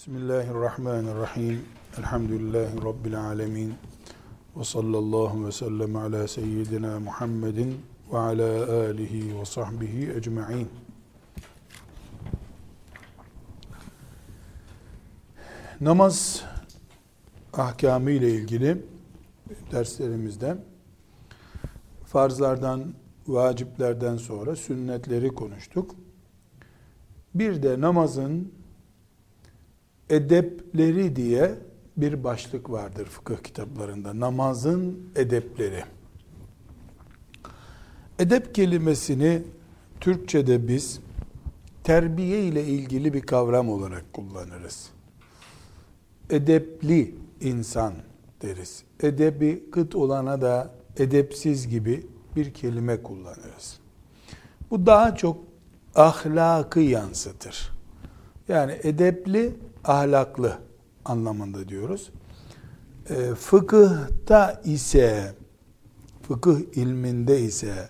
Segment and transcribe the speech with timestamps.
[0.00, 1.64] Bismillahirrahmanirrahim.
[1.98, 3.74] Elhamdülillahi Rabbil alemin.
[4.56, 7.80] Ve sallallahu ve sellem ala seyyidina Muhammedin
[8.12, 10.68] ve ala alihi ve sahbihi ecma'in.
[15.80, 16.44] Namaz
[17.52, 18.84] ahkamı ile ilgili
[19.72, 20.56] derslerimizde
[22.04, 22.94] farzlardan,
[23.26, 25.94] vaciplerden sonra sünnetleri konuştuk.
[27.34, 28.59] Bir de namazın
[30.10, 31.54] edepleri diye
[31.96, 34.20] bir başlık vardır fıkıh kitaplarında.
[34.20, 35.84] Namazın edepleri.
[38.18, 39.42] Edep kelimesini
[40.00, 41.00] Türkçe'de biz
[41.84, 44.90] terbiye ile ilgili bir kavram olarak kullanırız.
[46.30, 47.92] Edepli insan
[48.42, 48.82] deriz.
[49.02, 53.78] Edebi kıt olana da edepsiz gibi bir kelime kullanırız.
[54.70, 55.36] Bu daha çok
[55.94, 57.70] ahlakı yansıtır.
[58.48, 59.52] Yani edepli,
[59.84, 60.58] ahlaklı
[61.04, 62.10] anlamında diyoruz.
[63.10, 65.34] E, fıkıhta ise,
[66.22, 67.88] fıkıh ilminde ise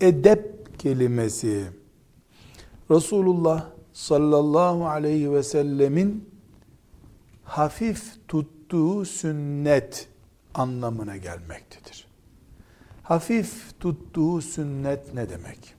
[0.00, 1.64] edep kelimesi
[2.90, 6.28] Resulullah sallallahu aleyhi ve sellemin
[7.44, 10.08] hafif tuttuğu sünnet
[10.54, 12.06] anlamına gelmektedir.
[13.02, 15.74] Hafif tuttuğu sünnet ne demek?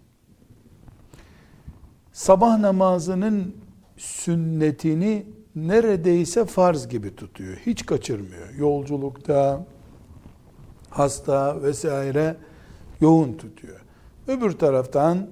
[2.13, 3.55] Sabah namazının
[3.97, 7.57] sünnetini neredeyse farz gibi tutuyor.
[7.65, 8.53] Hiç kaçırmıyor.
[8.53, 9.65] Yolculukta,
[10.89, 12.35] hasta vesaire
[13.01, 13.81] yoğun tutuyor.
[14.27, 15.27] Öbür taraftan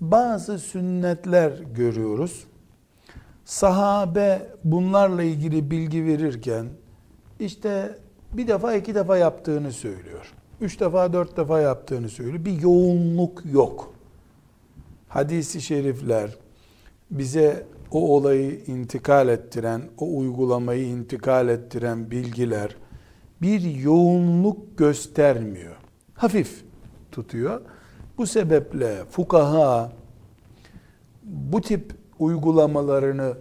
[0.00, 2.44] bazı sünnetler görüyoruz.
[3.44, 6.66] Sahabe bunlarla ilgili bilgi verirken
[7.40, 7.98] işte
[8.32, 10.32] bir defa iki defa yaptığını söylüyor.
[10.60, 12.44] Üç defa dört defa yaptığını söylüyor.
[12.44, 13.94] Bir yoğunluk yok.
[15.08, 16.30] Hadisi şerifler
[17.10, 22.76] bize o olayı intikal ettiren, o uygulamayı intikal ettiren bilgiler
[23.42, 25.76] bir yoğunluk göstermiyor.
[26.14, 26.64] Hafif
[27.12, 27.60] tutuyor.
[28.18, 29.92] Bu sebeple fukaha
[31.24, 33.34] bu tip uygulamalarını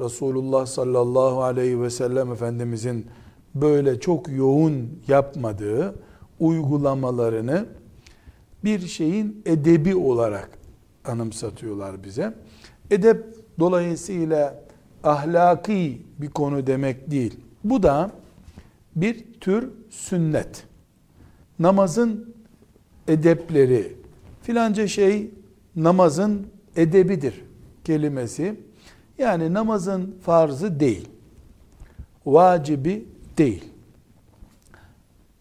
[0.00, 3.06] Resulullah sallallahu aleyhi ve sellem Efendimizin
[3.54, 5.94] böyle çok yoğun yapmadığı
[6.40, 7.66] uygulamalarını
[8.64, 10.50] bir şeyin edebi olarak
[11.04, 12.34] anımsatıyorlar bize.
[12.90, 14.62] Edep dolayısıyla
[15.04, 17.40] ahlaki bir konu demek değil.
[17.64, 18.10] Bu da
[18.96, 20.64] bir tür sünnet.
[21.58, 22.34] Namazın
[23.08, 23.96] edepleri
[24.42, 25.30] filanca şey
[25.76, 26.46] namazın
[26.76, 27.44] edebidir
[27.84, 28.60] kelimesi.
[29.18, 31.08] Yani namazın farzı değil.
[32.26, 33.08] Vacibi
[33.38, 33.64] değil.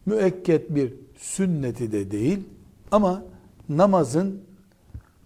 [0.06, 2.40] Müekket bir sünneti de değil
[2.92, 3.24] ama
[3.70, 4.42] namazın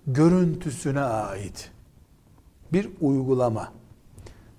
[0.07, 1.74] görüntüsüne ait
[2.73, 3.71] bir uygulama.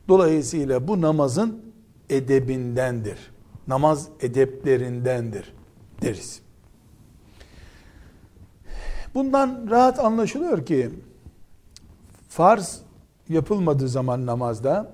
[0.08, 1.62] Dolayısıyla bu namazın
[2.10, 3.18] edebindendir.
[3.68, 5.52] Namaz edeplerindendir
[6.02, 6.40] deriz.
[9.14, 10.90] Bundan rahat anlaşılıyor ki
[12.28, 12.80] farz
[13.28, 14.92] yapılmadığı zaman namazda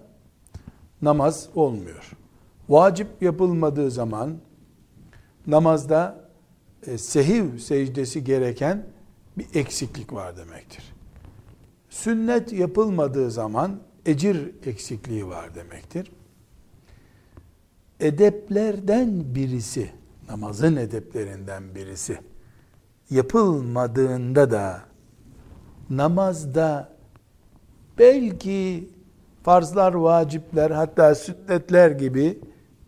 [1.03, 2.13] namaz olmuyor.
[2.69, 4.37] Vacip yapılmadığı zaman
[5.47, 6.29] namazda
[6.87, 8.87] e, sehiv secdesi gereken
[9.39, 10.92] bir eksiklik var demektir.
[11.93, 16.13] Sünnet yapılmadığı zaman ecir eksikliği var demektir.
[18.01, 19.91] Edeplerden birisi,
[20.29, 22.19] namazın edeplerinden birisi
[23.11, 24.83] yapılmadığında da
[25.91, 26.93] namazda
[27.99, 28.89] belki
[29.43, 32.39] farzlar, vacipler hatta sünnetler gibi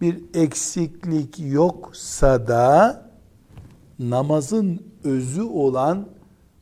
[0.01, 3.03] bir eksiklik yoksa da
[3.99, 6.09] namazın özü olan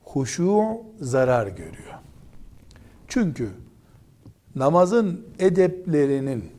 [0.04, 0.64] huşu
[1.00, 2.01] zarar görüyor.
[3.12, 3.50] Çünkü
[4.54, 6.50] namazın edeplerinin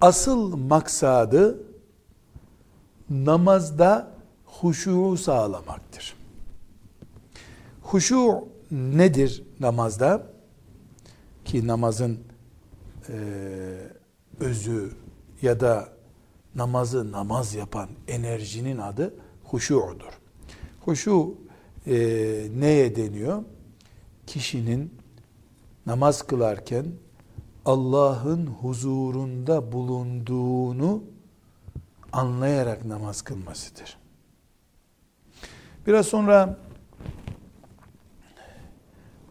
[0.00, 1.58] asıl maksadı
[3.10, 4.10] namazda
[4.44, 6.14] huşu sağlamaktır.
[7.82, 10.26] Huşu nedir namazda?
[11.44, 12.18] Ki namazın
[13.08, 13.16] e,
[14.40, 14.92] özü
[15.42, 15.88] ya da
[16.54, 19.14] namazı namaz yapan enerjinin adı
[19.44, 20.20] huşu'dur.
[20.80, 21.34] Huşu
[21.86, 21.94] e,
[22.56, 23.42] neye deniyor?
[24.26, 24.94] Kişinin
[25.86, 26.86] namaz kılarken
[27.64, 31.04] Allah'ın huzurunda bulunduğunu
[32.12, 33.96] anlayarak namaz kılmasıdır.
[35.86, 36.58] Biraz sonra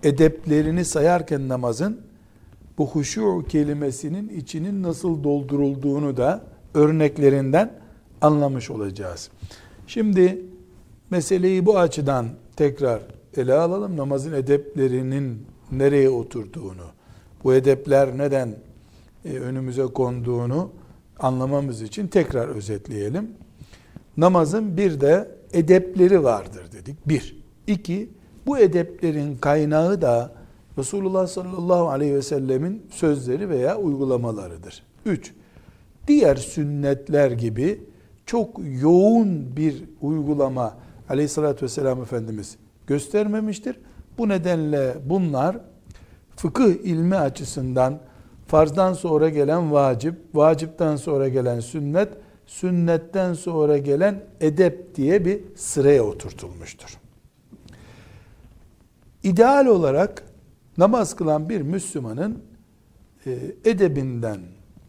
[0.03, 2.01] edeplerini sayarken namazın
[2.77, 6.43] bu huşu kelimesinin içinin nasıl doldurulduğunu da
[6.73, 7.79] örneklerinden
[8.21, 9.29] anlamış olacağız.
[9.87, 10.45] Şimdi
[11.09, 13.01] meseleyi bu açıdan tekrar
[13.37, 13.97] ele alalım.
[13.97, 16.85] Namazın edeplerinin nereye oturduğunu.
[17.43, 18.55] bu edepler neden
[19.25, 20.69] e, önümüze konduğunu
[21.19, 23.31] anlamamız için tekrar özetleyelim.
[24.17, 27.07] Namazın bir de edepleri vardır dedik.
[27.07, 27.43] Bir.
[27.67, 28.09] İki,
[28.45, 30.31] bu edeplerin kaynağı da
[30.77, 34.83] Resulullah sallallahu aleyhi ve sellemin sözleri veya uygulamalarıdır.
[35.05, 35.33] Üç,
[36.07, 37.81] diğer sünnetler gibi
[38.25, 40.77] çok yoğun bir uygulama
[41.09, 42.57] aleyhissalatü vesselam Efendimiz
[42.87, 43.79] göstermemiştir.
[44.17, 45.57] Bu nedenle bunlar
[46.35, 47.99] fıkıh ilmi açısından
[48.47, 52.09] farzdan sonra gelen vacip, vacipten sonra gelen sünnet,
[52.45, 56.97] sünnetten sonra gelen edep diye bir sıraya oturtulmuştur.
[59.23, 60.23] İdeal olarak
[60.77, 62.43] namaz kılan bir Müslümanın
[63.25, 63.31] e,
[63.65, 64.39] edebinden,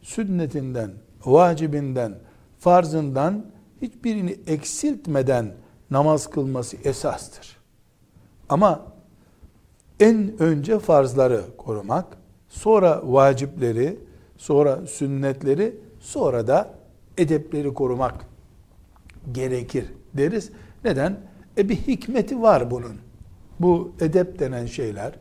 [0.02, 0.90] sünnetinden,
[1.24, 2.18] vacibinden,
[2.58, 3.46] farzından
[3.82, 5.54] hiçbirini eksiltmeden
[5.90, 7.56] namaz kılması esastır.
[8.48, 8.86] Ama
[10.00, 12.06] en önce farzları korumak,
[12.48, 13.98] sonra vacipleri,
[14.36, 16.70] sonra sünnetleri, sonra da
[17.18, 18.26] edepleri korumak
[19.32, 20.50] gerekir deriz.
[20.84, 21.16] Neden?
[21.58, 22.96] E bir hikmeti var bunun.
[23.60, 25.12] Bu edep denen şeyler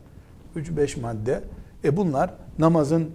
[0.56, 1.44] 3-5 madde.
[1.84, 3.10] E bunlar namazın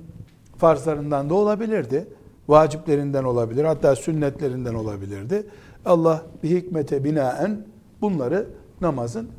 [0.58, 2.08] farzlarından da olabilirdi.
[2.48, 3.64] Vaciplerinden olabilir.
[3.64, 5.48] Hatta sünnetlerinden olabilirdi.
[5.86, 7.66] Allah bir hikmete binaen
[8.02, 8.48] bunları
[8.82, 9.30] namazın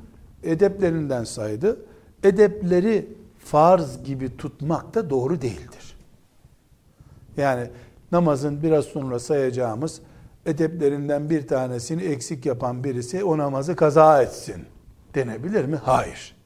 [0.44, 1.80] edeplerinden saydı.
[2.24, 3.08] Edepleri
[3.38, 5.96] farz gibi tutmak da doğru değildir.
[7.36, 7.70] Yani
[8.12, 10.00] namazın biraz sonra sayacağımız
[10.46, 14.64] edeplerinden bir tanesini eksik yapan birisi o namazı kaza etsin
[15.14, 15.76] denebilir mi?
[15.76, 16.36] Hayır.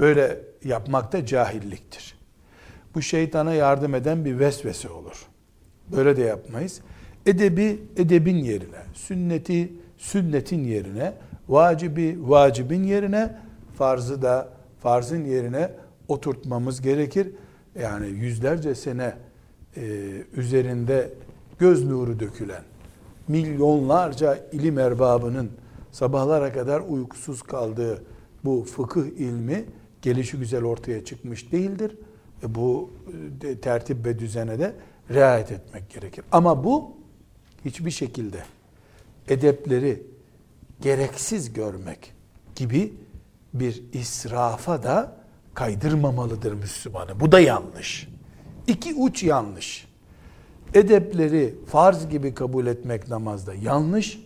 [0.00, 2.18] Böyle yapmak da cahilliktir.
[2.94, 5.26] Bu şeytana yardım eden bir vesvese olur.
[5.96, 6.80] Böyle de yapmayız.
[7.26, 11.12] Edebi edebin yerine, sünneti sünnetin yerine,
[11.50, 13.36] vacibi vacibin yerine,
[13.78, 14.48] farzı da
[14.80, 15.70] farzın yerine
[16.08, 17.28] oturtmamız gerekir.
[17.80, 19.14] Yani yüzlerce sene
[19.76, 19.82] e,
[20.36, 21.12] üzerinde
[21.58, 22.62] göz nuru dökülen,
[23.28, 25.50] milyonlarca ilim erbabının
[25.92, 28.04] sabahlara kadar uykusuz kaldığı
[28.44, 29.64] bu fıkıh ilmi
[30.02, 31.96] gelişi güzel ortaya çıkmış değildir.
[32.42, 32.90] E bu
[33.44, 34.72] e, tertip ve düzene de
[35.10, 36.24] riayet etmek gerekir.
[36.32, 36.92] Ama bu
[37.64, 38.38] hiçbir şekilde
[39.28, 40.02] edepleri
[40.80, 42.14] gereksiz görmek
[42.56, 42.94] gibi
[43.54, 45.16] bir israfa da
[45.54, 47.20] kaydırmamalıdır Müslümanı.
[47.20, 48.08] Bu da yanlış.
[48.66, 49.88] İki uç yanlış.
[50.74, 54.20] Edepleri farz gibi kabul etmek namazda yanlış.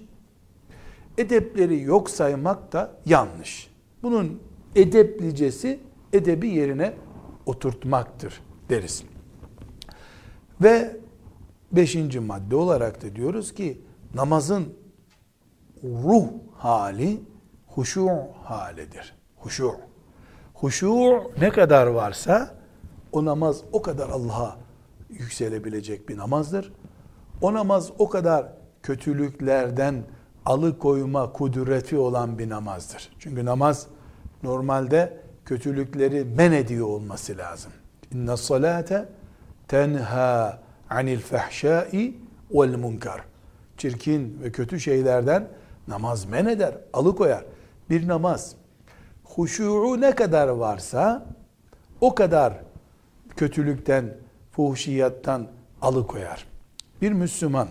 [1.18, 3.70] Edepleri yok saymak da yanlış.
[4.02, 4.40] Bunun
[4.74, 5.80] edeplicesi
[6.12, 6.94] edebi yerine
[7.46, 9.02] oturtmaktır deriz.
[10.60, 10.96] Ve
[11.72, 13.80] beşinci madde olarak da diyoruz ki
[14.14, 14.74] namazın
[15.84, 16.26] ruh
[16.58, 17.20] hali
[17.66, 18.10] huşu
[18.42, 19.14] halidir.
[19.36, 19.74] Huşu.
[20.54, 22.54] Huşu ne kadar varsa
[23.12, 24.56] o namaz o kadar Allah'a
[25.08, 26.72] yükselebilecek bir namazdır.
[27.40, 28.46] O namaz o kadar
[28.82, 30.04] kötülüklerden
[30.44, 33.10] alıkoyma kudreti olan bir namazdır.
[33.18, 33.86] Çünkü namaz
[34.42, 37.72] normalde kötülükleri men ediyor olması lazım.
[38.12, 39.08] İnne salate
[39.68, 40.60] tenha
[40.90, 42.16] anil fahşai
[42.50, 43.24] vel munkar.
[43.76, 45.48] Çirkin ve kötü şeylerden
[45.88, 47.44] namaz men eder, alıkoyar.
[47.90, 48.56] Bir namaz
[49.24, 51.26] huşu'u ne kadar varsa
[52.00, 52.60] o kadar
[53.36, 54.16] kötülükten,
[54.52, 55.46] fuhşiyattan
[55.82, 56.46] alıkoyar.
[57.02, 57.68] Bir Müslüman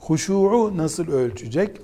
[0.00, 1.80] huşu'u nasıl ölçecek?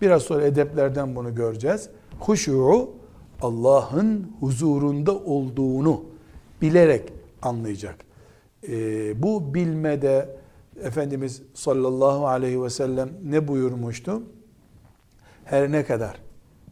[0.00, 1.88] Biraz sonra edeplerden bunu göreceğiz.
[2.20, 2.90] Huşu'u
[3.42, 6.04] Allah'ın huzurunda olduğunu
[6.62, 7.12] bilerek
[7.42, 7.96] anlayacak.
[8.68, 10.36] Ee, bu bilmede
[10.82, 14.22] Efendimiz sallallahu aleyhi ve sellem ne buyurmuştu?
[15.44, 16.20] Her ne kadar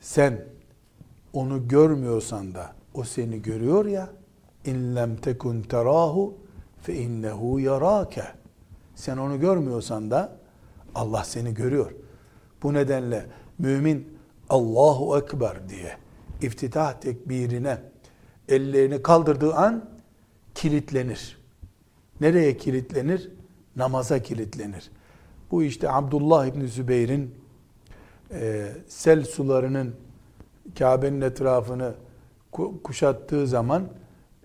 [0.01, 0.45] sen
[1.33, 4.11] onu görmüyorsan da o seni görüyor ya
[4.65, 6.35] in lem tekun terahu
[6.83, 8.25] fe innehu yarake
[8.95, 10.37] sen onu görmüyorsan da
[10.95, 11.93] Allah seni görüyor.
[12.63, 13.27] Bu nedenle
[13.59, 14.19] mümin
[14.51, 15.97] Allahu Ekber diye
[16.43, 17.79] iftitah tekbirine
[18.49, 19.85] ellerini kaldırdığı an
[20.55, 21.39] kilitlenir.
[22.21, 23.31] Nereye kilitlenir?
[23.77, 24.91] Namaza kilitlenir.
[25.51, 27.35] Bu işte Abdullah İbni Zübeyir'in
[28.31, 29.95] e, sel sularının
[30.79, 31.95] Kabe'nin etrafını
[32.85, 33.89] kuşattığı zaman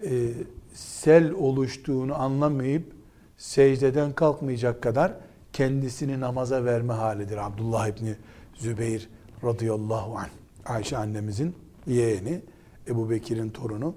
[0.05, 0.31] e,
[0.73, 2.93] sel oluştuğunu anlamayıp
[3.37, 5.13] secdeden kalkmayacak kadar
[5.53, 7.37] kendisini namaza verme halidir.
[7.37, 8.15] Abdullah İbni
[8.55, 9.09] Zübeyir
[9.43, 10.29] radıyallahu anh.
[10.65, 11.55] Ayşe annemizin
[11.87, 12.41] yeğeni,
[12.87, 13.93] Ebu Bekir'in torunu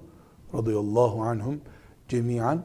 [0.54, 1.60] radıyallahu anhum
[2.08, 2.62] cemiyan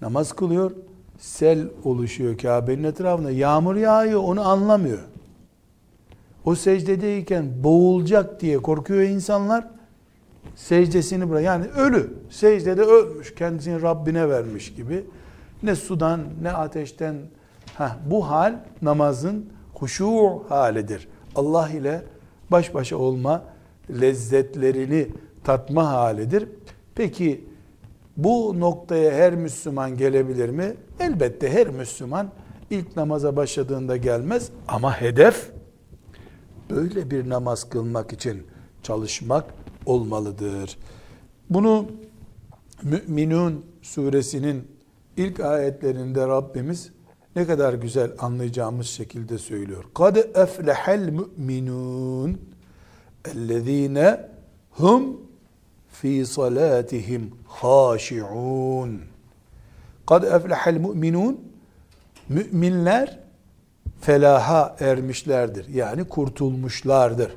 [0.00, 0.72] namaz kılıyor.
[1.18, 3.30] Sel oluşuyor Kabe'nin etrafında.
[3.30, 4.98] Yağmur yağıyor onu anlamıyor.
[6.44, 9.68] O secdedeyken boğulacak diye korkuyor insanlar.
[10.56, 11.42] secdesini bırak.
[11.42, 12.14] Yani ölü.
[12.30, 13.34] Secdede ölmüş.
[13.34, 15.04] Kendisini Rabbine vermiş gibi.
[15.62, 17.16] Ne sudan ne ateşten.
[17.78, 21.08] Heh, bu hal namazın huşu halidir.
[21.34, 22.02] Allah ile
[22.50, 23.44] baş başa olma
[24.00, 25.08] lezzetlerini
[25.44, 26.48] tatma halidir.
[26.94, 27.44] Peki
[28.16, 30.74] bu noktaya her Müslüman gelebilir mi?
[31.00, 32.30] Elbette her Müslüman
[32.70, 35.50] ilk namaza başladığında gelmez ama hedef
[36.70, 38.46] böyle bir namaz kılmak için
[38.82, 39.44] çalışmak
[39.86, 40.78] olmalıdır.
[41.50, 41.86] Bunu
[42.82, 44.68] Müminun suresinin
[45.16, 46.92] ilk ayetlerinde Rabbimiz
[47.36, 49.84] ne kadar güzel anlayacağımız şekilde söylüyor.
[49.94, 52.40] Kad eflehel müminun
[53.24, 54.28] ellezine
[54.70, 55.20] hum
[56.04, 59.00] fi salatihim haşi'un.
[60.06, 61.40] Kad eflehel müminun
[62.28, 63.18] müminler
[64.00, 65.68] felaha ermişlerdir.
[65.68, 67.36] Yani kurtulmuşlardır.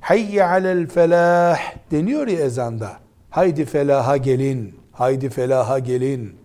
[0.00, 1.58] Hayye alel felah
[1.90, 2.92] deniyor ya ezanda.
[3.30, 4.74] Haydi felaha gelin.
[4.92, 6.36] Haydi felaha gelin.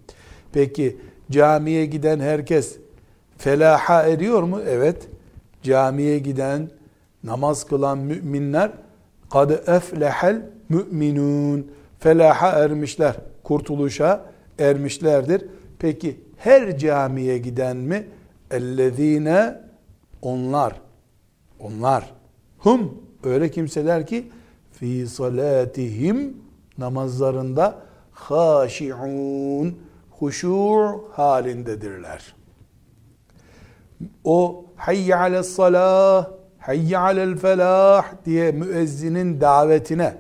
[0.53, 0.98] Peki
[1.31, 2.77] camiye giden herkes
[3.38, 4.60] felaha eriyor mu?
[4.67, 5.07] Evet.
[5.63, 6.69] Camiye giden,
[7.24, 8.72] namaz kılan müminler
[9.29, 14.25] kad eflehel müminun felaha ermişler, kurtuluşa
[14.60, 15.46] ermişlerdir.
[15.79, 18.08] Peki her camiye giden mi?
[18.51, 19.62] Ellezine
[20.22, 20.82] onlar,
[21.60, 22.13] onlar,
[22.58, 24.32] hum öyle kimseler ki
[24.72, 26.38] fi salatihim
[26.77, 27.75] namazlarında
[28.12, 29.79] haşi'un
[30.20, 32.36] huşu halindedirler.
[34.24, 36.29] O hayye ales salah,
[36.65, 40.13] hayye alel felah diye müezzinin davetine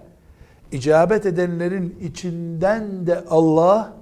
[0.71, 3.93] icabet edenlerin içinden de Allah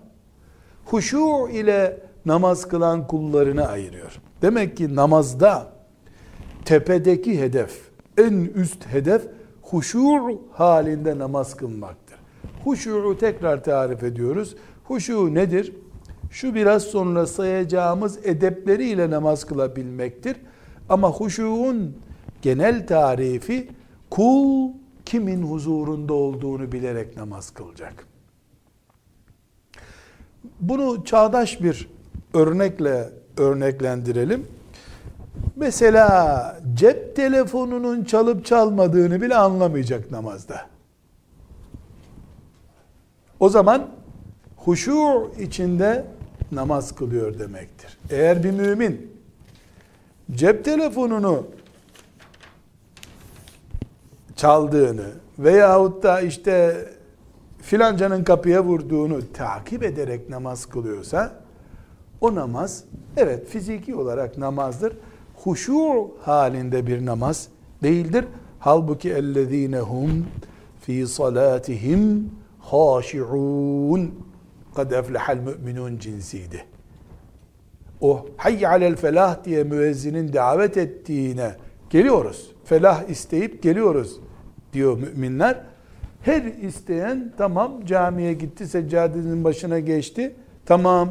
[0.86, 4.22] huşu ile namaz kılan kullarını ayırıyor.
[4.42, 5.68] Demek ki namazda
[6.66, 7.82] tepedeki hedef,
[8.18, 9.22] en üst hedef
[9.62, 12.18] huşu halinde namaz kılmaktır.
[12.64, 14.56] Huşu'u tekrar tarif ediyoruz.
[14.84, 15.74] Huşu nedir?
[16.32, 20.36] Şu biraz sonra sayacağımız edepleriyle namaz kılabilmektir.
[20.90, 21.96] Ama huşuğun
[22.44, 23.70] genel tarifi
[24.10, 24.72] kul
[25.06, 28.08] kimin huzurunda olduğunu bilerek namaz kılacak.
[30.60, 31.90] Bunu çağdaş bir
[32.34, 34.48] örnekle örneklendirelim.
[35.56, 40.62] Mesela cep telefonunun çalıp çalmadığını bile anlamayacak namazda.
[43.40, 43.90] O zaman
[44.58, 46.06] huşu içinde
[46.52, 47.98] namaz kılıyor demektir.
[48.10, 49.12] Eğer bir mümin
[50.32, 51.48] cep telefonunu
[54.36, 55.06] çaldığını
[55.40, 56.86] veyahut da işte
[57.62, 61.44] filancanın kapıya vurduğunu takip ederek namaz kılıyorsa
[62.22, 62.84] o namaz
[63.18, 64.98] evet fiziki olarak namazdır.
[65.44, 67.48] Huşu halinde bir namaz
[67.84, 68.26] değildir.
[68.60, 70.26] Halbuki ellezinehum
[70.82, 74.12] fi salatihim haşi'un
[74.76, 76.66] kad eflehal müminun cinsiydi.
[78.02, 81.56] O hayy alel felah diye müezzinin davet ettiğine
[81.90, 82.52] geliyoruz.
[82.66, 84.20] Felah isteyip geliyoruz
[84.74, 85.62] diyor müminler.
[86.22, 90.36] Her isteyen tamam camiye gitti, seccadenin başına geçti.
[90.66, 91.10] Tamam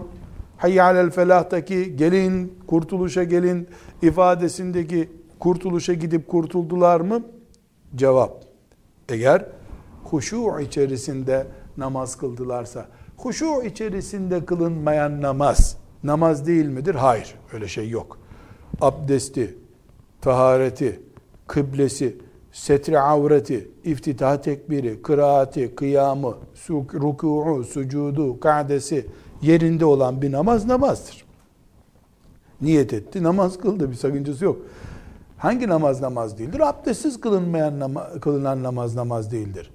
[0.57, 3.69] hayy alel felahtaki gelin, kurtuluşa gelin
[4.03, 7.23] ifadesindeki kurtuluşa gidip kurtuldular mı?
[7.97, 8.45] Cevap.
[9.09, 9.47] Eğer
[10.05, 16.95] huşu içerisinde namaz kıldılarsa, huşu içerisinde kılınmayan namaz, namaz değil midir?
[16.95, 18.19] Hayır, öyle şey yok.
[18.81, 19.59] Abdesti,
[20.21, 21.01] tahareti,
[21.47, 22.17] kıblesi,
[22.53, 26.35] setri avreti, iftitah tekbiri, kıraati, kıyamı,
[26.71, 29.07] ruku'u, sucudu, kadesi
[29.43, 31.25] yerinde olan bir namaz namazdır.
[32.61, 34.57] Niyet etti, namaz kıldı, bir sakıncası yok.
[35.39, 36.61] Hangi namaz namaz değildir?
[36.61, 39.71] Abdestsiz kılınmayan nama, kılınan namaz namaz değildir.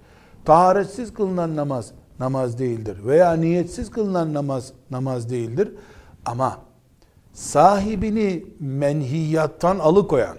[0.45, 2.97] Taharetsiz kılınan namaz namaz değildir.
[3.05, 5.73] Veya niyetsiz kılınan namaz namaz değildir.
[6.25, 6.57] Ama
[7.33, 10.37] sahibini menhiyattan alıkoyan,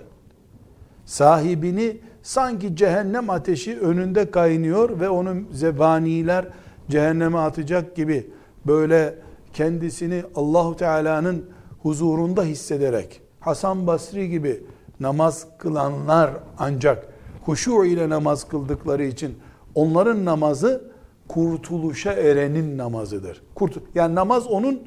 [1.07, 6.47] sahibini sanki cehennem ateşi önünde kaynıyor ve onu zebaniler
[6.91, 8.31] cehenneme atacak gibi
[8.67, 9.15] böyle
[9.53, 11.45] kendisini Allahu Teala'nın
[11.83, 14.63] huzurunda hissederek Hasan Basri gibi
[15.01, 17.07] namaz kılanlar ancak
[17.45, 19.39] huşu ile namaz kıldıkları için
[19.75, 20.91] onların namazı
[21.29, 23.43] kurtuluşa erenin namazıdır.
[23.55, 24.83] Kurt yani namaz onun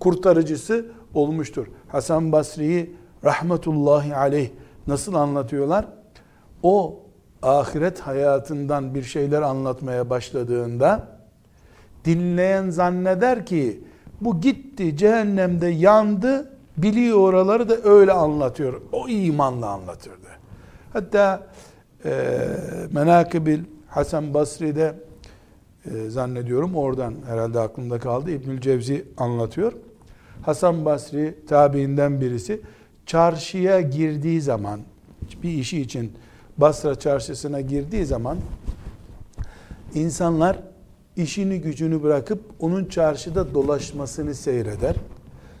[0.00, 1.66] kurtarıcısı olmuştur.
[1.88, 4.50] Hasan Basri'yi rahmetullahi aleyh
[4.86, 5.86] nasıl anlatıyorlar?
[6.62, 7.00] O
[7.42, 11.08] ahiret hayatından bir şeyler anlatmaya başladığında
[12.04, 13.80] dinleyen zanneder ki
[14.20, 18.80] bu gitti cehennemde yandı biliyor oraları da öyle anlatıyor.
[18.92, 20.28] O imanla anlatırdı.
[20.92, 21.46] Hatta
[22.04, 22.38] e,
[22.92, 24.94] Menakibil Hasan Basri'de
[25.84, 26.76] e, zannediyorum.
[26.76, 28.30] Oradan herhalde aklımda kaldı.
[28.30, 29.72] İbnül Cevzi anlatıyor.
[30.42, 32.60] Hasan Basri tabiinden birisi
[33.06, 34.80] çarşıya girdiği zaman
[35.42, 36.12] bir işi için
[36.58, 38.38] Basra çarşısına girdiği zaman
[39.94, 40.58] insanlar
[41.16, 44.96] işini gücünü bırakıp onun çarşıda dolaşmasını seyreder.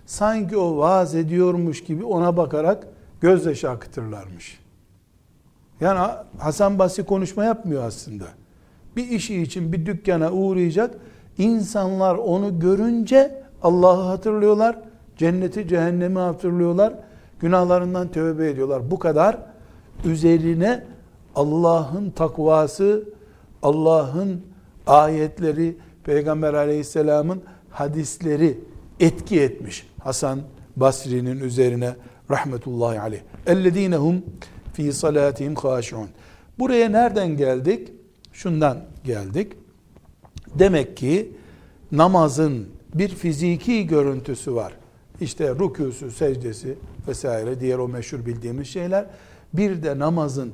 [0.06, 2.86] Sanki o vaaz ediyormuş gibi ona bakarak
[3.20, 4.60] gözyaşı akıtırlarmış.
[5.80, 8.24] Yani Hasan Basri konuşma yapmıyor aslında.
[8.96, 10.94] Bir işi için bir dükkana uğrayacak.
[11.38, 14.78] İnsanlar onu görünce Allah'ı hatırlıyorlar.
[15.16, 16.94] Cenneti, cehennemi hatırlıyorlar.
[17.40, 18.90] Günahlarından tövbe ediyorlar.
[18.90, 19.38] Bu kadar
[20.04, 20.84] üzerine
[21.34, 23.08] Allah'ın takvası,
[23.62, 24.42] Allah'ın
[24.86, 28.58] ayetleri, Peygamber aleyhisselamın hadisleri
[29.00, 29.86] etki etmiş.
[30.00, 30.40] Hasan
[30.76, 31.96] Basri'nin üzerine
[32.30, 33.20] rahmetullahi aleyh.
[33.46, 34.22] Ellezinehum
[34.72, 36.08] fi salatihim haşiun.
[36.58, 37.88] Buraya nereden geldik?
[38.32, 39.52] Şundan geldik.
[40.54, 41.32] Demek ki
[41.92, 44.72] namazın bir fiziki görüntüsü var.
[45.20, 46.74] İşte rükûsü, secdesi
[47.08, 49.06] vesaire diğer o meşhur bildiğimiz şeyler.
[49.56, 50.52] Bir de namazın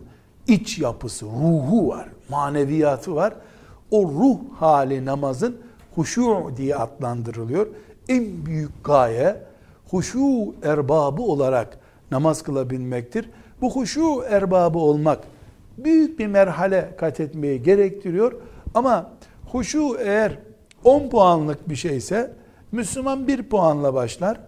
[0.49, 3.35] iç yapısı, ruhu var, maneviyatı var.
[3.91, 5.57] O ruh hali namazın
[5.95, 7.67] huşu diye adlandırılıyor.
[8.09, 9.37] En büyük gaye
[9.91, 11.79] huşu erbabı olarak
[12.11, 13.31] namaz kılabilmektir.
[13.61, 15.19] Bu huşu erbabı olmak
[15.79, 18.33] büyük bir merhale kat etmeyi gerektiriyor.
[18.75, 19.11] Ama
[19.53, 20.39] huşu eğer
[20.85, 22.33] 10 puanlık bir şeyse
[22.73, 24.41] Müslüman 1 puanla başlar.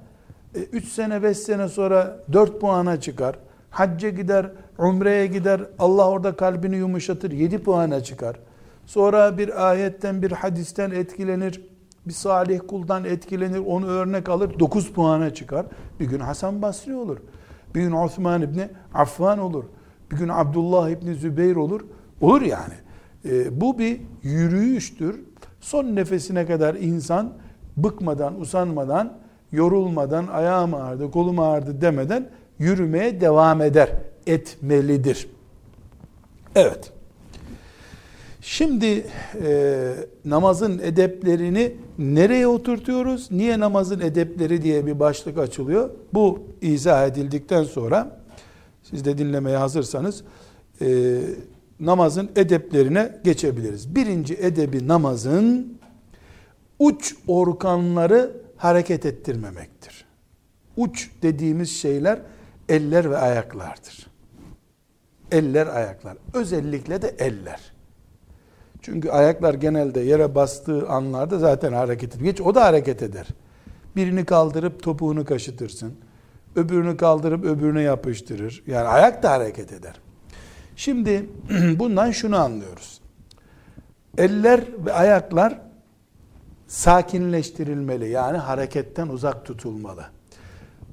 [0.73, 3.37] 3 e, sene 5 sene sonra 4 puana çıkar.
[3.75, 5.61] Hacca gider, umreye gider.
[5.79, 7.31] Allah orada kalbini yumuşatır.
[7.31, 8.37] 7 puana çıkar.
[8.87, 11.69] Sonra bir ayetten bir hadisten etkilenir.
[12.07, 13.59] Bir salih kuldan etkilenir.
[13.59, 14.59] Onu örnek alır.
[14.59, 15.67] 9 puana çıkar.
[16.01, 17.19] Bir gün Hasan Basri olur.
[17.75, 19.65] Bir gün Osman İbni Affan olur.
[20.11, 21.81] Bir gün Abdullah İbni Zübeyir olur.
[22.21, 22.75] Olur yani.
[23.25, 25.21] E, bu bir yürüyüştür.
[25.61, 27.33] Son nefesine kadar insan
[27.77, 29.19] bıkmadan, usanmadan,
[29.53, 33.91] yorulmadan, ayağım ağrıdı, kolum ağrıdı demeden yürümeye devam eder,
[34.27, 35.29] etmelidir.
[36.55, 36.93] Evet.
[38.41, 39.07] Şimdi
[39.45, 39.93] e,
[40.25, 43.31] namazın edeplerini nereye oturtuyoruz?
[43.31, 45.91] Niye namazın edepleri diye bir başlık açılıyor.
[46.15, 48.21] Bu izah edildikten sonra
[48.83, 50.25] siz de dinlemeye hazırsanız
[50.81, 51.19] e,
[51.81, 53.95] namazın edeplerine geçebiliriz.
[53.95, 55.79] Birinci edebi namazın
[56.79, 60.05] uç organları hareket ettirmemektir.
[60.77, 62.19] Uç dediğimiz şeyler
[62.69, 64.07] eller ve ayaklardır.
[65.33, 66.17] Eller, ayaklar.
[66.35, 67.61] Özellikle de eller.
[68.83, 72.25] Çünkü ayaklar genelde yere bastığı anlarda zaten hareket eder.
[72.25, 73.27] Geç o da hareket eder.
[73.97, 75.95] Birini kaldırıp topuğunu kaşıtırsın.
[76.57, 78.63] Öbürünü kaldırıp öbürüne yapıştırır.
[78.67, 79.95] Yani ayak da hareket eder.
[80.77, 81.31] Şimdi
[81.79, 83.01] bundan şunu anlıyoruz.
[84.19, 85.59] Eller ve ayaklar
[86.67, 88.11] sakinleştirilmeli.
[88.11, 90.05] Yani hareketten uzak tutulmalı.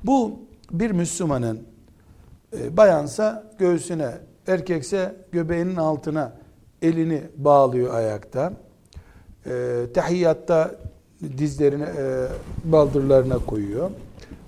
[0.04, 0.40] Bu
[0.72, 1.64] bir Müslümanın
[2.58, 4.12] e, bayansa göğsüne,
[4.48, 6.34] erkekse göbeğinin altına
[6.82, 8.54] elini bağlıyor ayakta.
[9.46, 10.76] E, tahiyyatta
[11.38, 12.28] dizlerine, e,
[12.64, 13.92] baldırlarına koyuyor.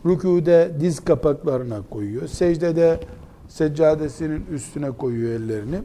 [0.06, 2.28] Rükûde diz kapaklarına koyuyor.
[2.28, 3.00] Secdede
[3.48, 5.80] seccadesinin üstüne koyuyor ellerini.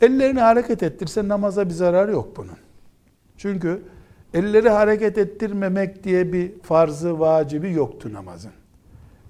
[0.00, 2.56] Ellerini hareket ettirse namaza bir zarar yok bunun.
[3.36, 3.82] Çünkü
[4.34, 8.52] elleri hareket ettirmemek diye bir farzı, vacibi yoktu namazın.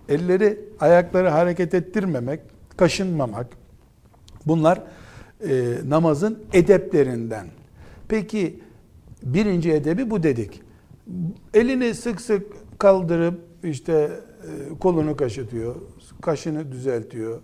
[0.09, 2.41] Elleri, ayakları hareket ettirmemek,
[2.77, 3.47] kaşınmamak
[4.47, 4.83] bunlar
[5.49, 7.47] e, namazın edeplerinden.
[8.09, 8.61] Peki
[9.23, 10.63] birinci edebi bu dedik.
[11.55, 12.47] Elini sık sık
[12.79, 15.77] kaldırıp işte e, kolunu kaşıtıyor,
[16.23, 17.41] kaşını düzeltiyor,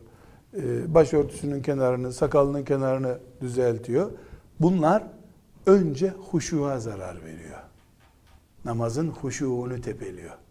[0.57, 4.11] e, başörtüsünün kenarını, sakalının kenarını düzeltiyor.
[4.61, 5.05] Bunlar
[5.67, 7.59] önce huşuğa zarar veriyor.
[8.65, 10.42] Namazın huşuğunu tepeliyor.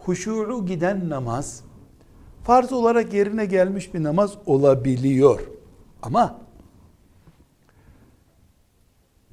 [0.00, 1.64] Huşuğu giden namaz,
[2.44, 5.40] farz olarak yerine gelmiş bir namaz olabiliyor.
[6.02, 6.40] Ama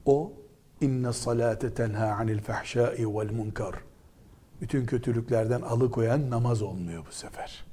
[0.06, 0.34] o
[0.82, 3.76] inne salate tenha anil fahşai vel munkar.
[4.62, 7.66] Bütün kötülüklerden alıkoyan namaz olmuyor bu sefer.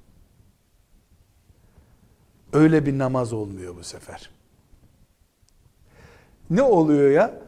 [2.52, 4.30] Öyle bir namaz olmuyor bu sefer.
[6.50, 7.40] Ne oluyor ya?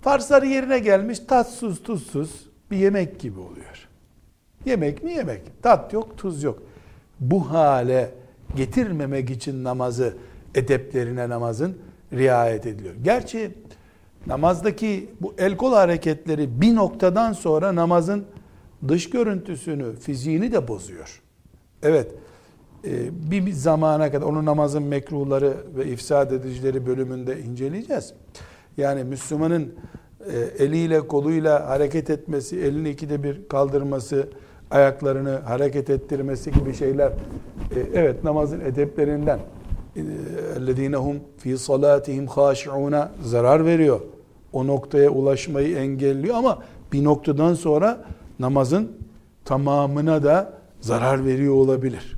[0.00, 3.88] Farsları yerine gelmiş tatsız tuzsuz bir yemek gibi oluyor.
[4.66, 5.62] Yemek mi yemek?
[5.62, 6.62] Tat yok, tuz yok.
[7.20, 8.10] Bu hale
[8.56, 10.16] getirmemek için namazı,
[10.54, 11.78] edeplerine namazın
[12.12, 12.94] riayet ediliyor.
[13.02, 13.50] Gerçi
[14.26, 18.24] namazdaki bu el kol hareketleri bir noktadan sonra namazın
[18.88, 21.22] dış görüntüsünü, fiziğini de bozuyor.
[21.82, 22.12] Evet,
[22.84, 28.14] e, bir zamana kadar onun namazın mekruhları ve ifsad edicileri bölümünde inceleyeceğiz.
[28.76, 29.74] Yani Müslümanın
[30.32, 34.28] e, eliyle koluyla hareket etmesi, elini ikide bir kaldırması,
[34.71, 37.09] ayaklarını hareket ettirmesi gibi şeyler
[37.75, 39.39] e, evet namazın edeplerinden
[40.57, 43.99] اَلَّذ۪ينَ هُمْ ف۪ي صَلَاتِهِمْ خَاشِعُونَ zarar veriyor.
[44.53, 46.59] O noktaya ulaşmayı engelliyor ama
[46.93, 48.05] bir noktadan sonra
[48.39, 48.91] namazın
[49.45, 52.17] tamamına da zarar veriyor olabilir.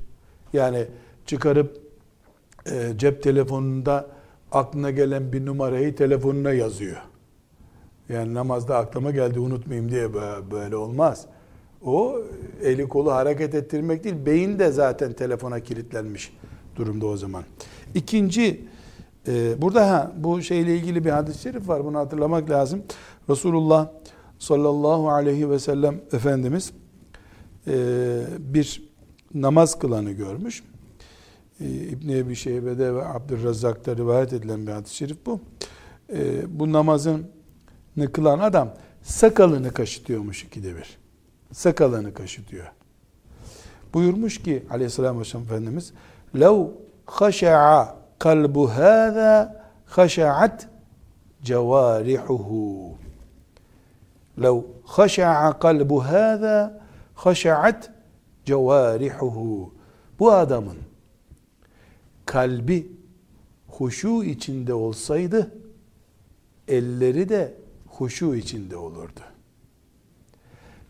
[0.53, 0.85] Yani
[1.25, 1.81] çıkarıp
[2.71, 4.07] e, cep telefonunda
[4.51, 6.97] aklına gelen bir numarayı telefonuna yazıyor.
[8.09, 10.13] Yani namazda aklıma geldi unutmayayım diye
[10.51, 11.25] böyle olmaz.
[11.86, 12.20] O
[12.62, 16.32] eli kolu hareket ettirmek değil, beyin de zaten telefona kilitlenmiş
[16.76, 17.44] durumda o zaman.
[17.94, 18.64] İkinci,
[19.28, 22.82] e, burada ha, bu şeyle ilgili bir hadis-i şerif var, bunu hatırlamak lazım.
[23.30, 23.88] Resulullah
[24.38, 26.72] sallallahu aleyhi ve sellem Efendimiz
[27.66, 27.74] e,
[28.38, 28.88] bir
[29.34, 30.62] namaz kılanı görmüş.
[31.60, 35.40] E, İbn-i Ebi Şeybe'de ve Abdurrazzak'ta rivayet edilen bir hadis-i şerif bu.
[36.12, 36.18] E,
[36.60, 37.26] bu namazın
[38.12, 41.05] kılan adam sakalını kaşıtıyormuş ikide bir
[41.51, 42.71] Sakalını kaşıtıyor.
[43.93, 45.93] Buyurmuş ki aleyhisselam Efendimiz
[46.35, 46.71] لَوْ
[47.07, 47.87] خَشَعَ
[48.19, 50.65] kalbu hâzâ خَشَعَتْ
[51.43, 52.95] cevârihuhu
[54.37, 56.81] لَوْ خَشَعَ kalbu hâzâ
[57.15, 57.89] خَشَعَتْ
[58.45, 59.73] cevârihuhu
[60.19, 60.77] bu adamın
[62.25, 62.91] kalbi
[63.67, 65.51] huşu içinde olsaydı
[66.67, 67.53] elleri de
[67.87, 69.19] huşu içinde olurdu.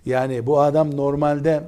[0.06, 1.62] Yani bu adam normalde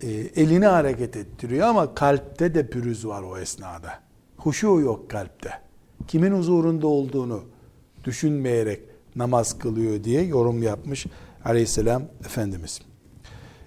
[0.00, 3.92] e, elini hareket ettiriyor ama kalpte de pürüz var o esnada.
[4.36, 5.50] Huşu yok kalpte.
[6.08, 7.42] Kimin huzurunda olduğunu
[8.04, 8.82] düşünmeyerek
[9.16, 11.06] namaz kılıyor diye yorum yapmış
[11.44, 12.80] aleyhisselam Efendimiz.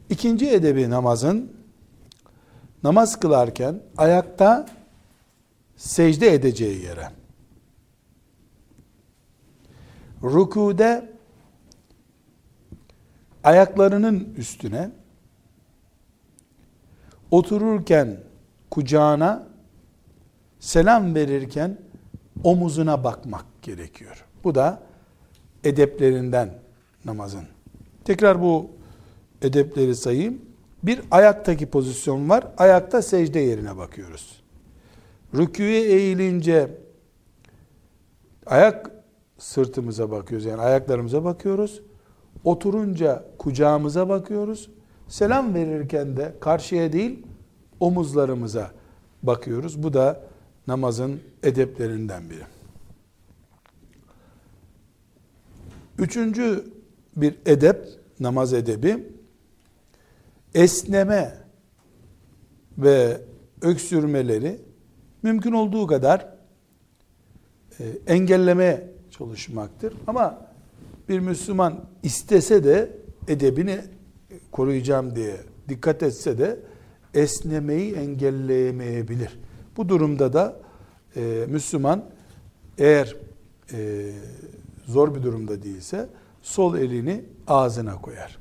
[0.09, 1.51] İkinci edebi namazın
[2.83, 4.65] namaz kılarken ayakta
[5.75, 7.09] secde edeceği yere
[10.23, 11.16] rükude
[13.47, 14.91] ayaklarının üstüne
[17.31, 18.17] otururken
[18.71, 19.47] kucağına
[20.59, 21.77] selam verirken
[22.43, 24.25] omuzuna bakmak gerekiyor.
[24.43, 24.83] Bu da
[25.63, 26.53] edeplerinden
[27.05, 27.43] namazın.
[28.05, 28.71] Tekrar bu
[29.41, 30.41] edepleri sayayım.
[30.83, 32.47] Bir ayaktaki pozisyon var.
[32.57, 34.41] Ayakta secde yerine bakıyoruz.
[35.33, 36.77] Rüküye eğilince
[38.45, 38.91] ayak
[39.37, 40.45] sırtımıza bakıyoruz.
[40.45, 41.81] Yani ayaklarımıza bakıyoruz.
[42.43, 44.69] Oturunca kucağımıza bakıyoruz.
[45.07, 47.25] Selam verirken de karşıya değil
[47.79, 48.71] omuzlarımıza
[49.23, 49.83] bakıyoruz.
[49.83, 50.21] Bu da
[50.67, 52.43] namazın edeplerinden biri.
[55.97, 56.65] Üçüncü
[57.15, 57.87] bir edep,
[58.19, 59.07] namaz edebi,
[60.53, 61.37] esneme
[62.77, 63.21] ve
[63.61, 64.61] öksürmeleri
[65.23, 66.27] mümkün olduğu kadar
[67.79, 69.93] e, engelleme çalışmaktır.
[70.07, 70.46] Ama
[71.09, 73.79] bir Müslüman istese de edebini
[74.51, 75.37] koruyacağım diye
[75.69, 76.59] dikkat etse de
[77.13, 79.39] esnemeyi engelleyemeyebilir.
[79.77, 80.59] Bu durumda da
[81.15, 82.05] e, Müslüman
[82.77, 83.15] eğer
[83.73, 84.11] e,
[84.85, 86.09] zor bir durumda değilse
[86.41, 88.37] sol elini ağzına koyar.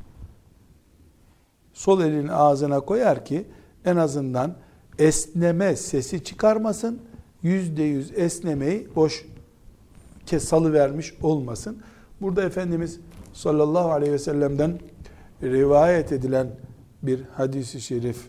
[1.72, 3.46] Sol elini ağzına koyar ki
[3.84, 4.56] en azından
[4.98, 7.02] esneme sesi çıkarmasın.
[7.42, 9.26] Yüzde yüz esnemeyi boş
[10.38, 11.82] salı vermiş olmasın.
[12.20, 13.00] Burada Efendimiz
[13.32, 14.78] sallallahu aleyhi ve sellem'den
[15.42, 16.50] rivayet edilen
[17.02, 18.26] bir hadisi şerif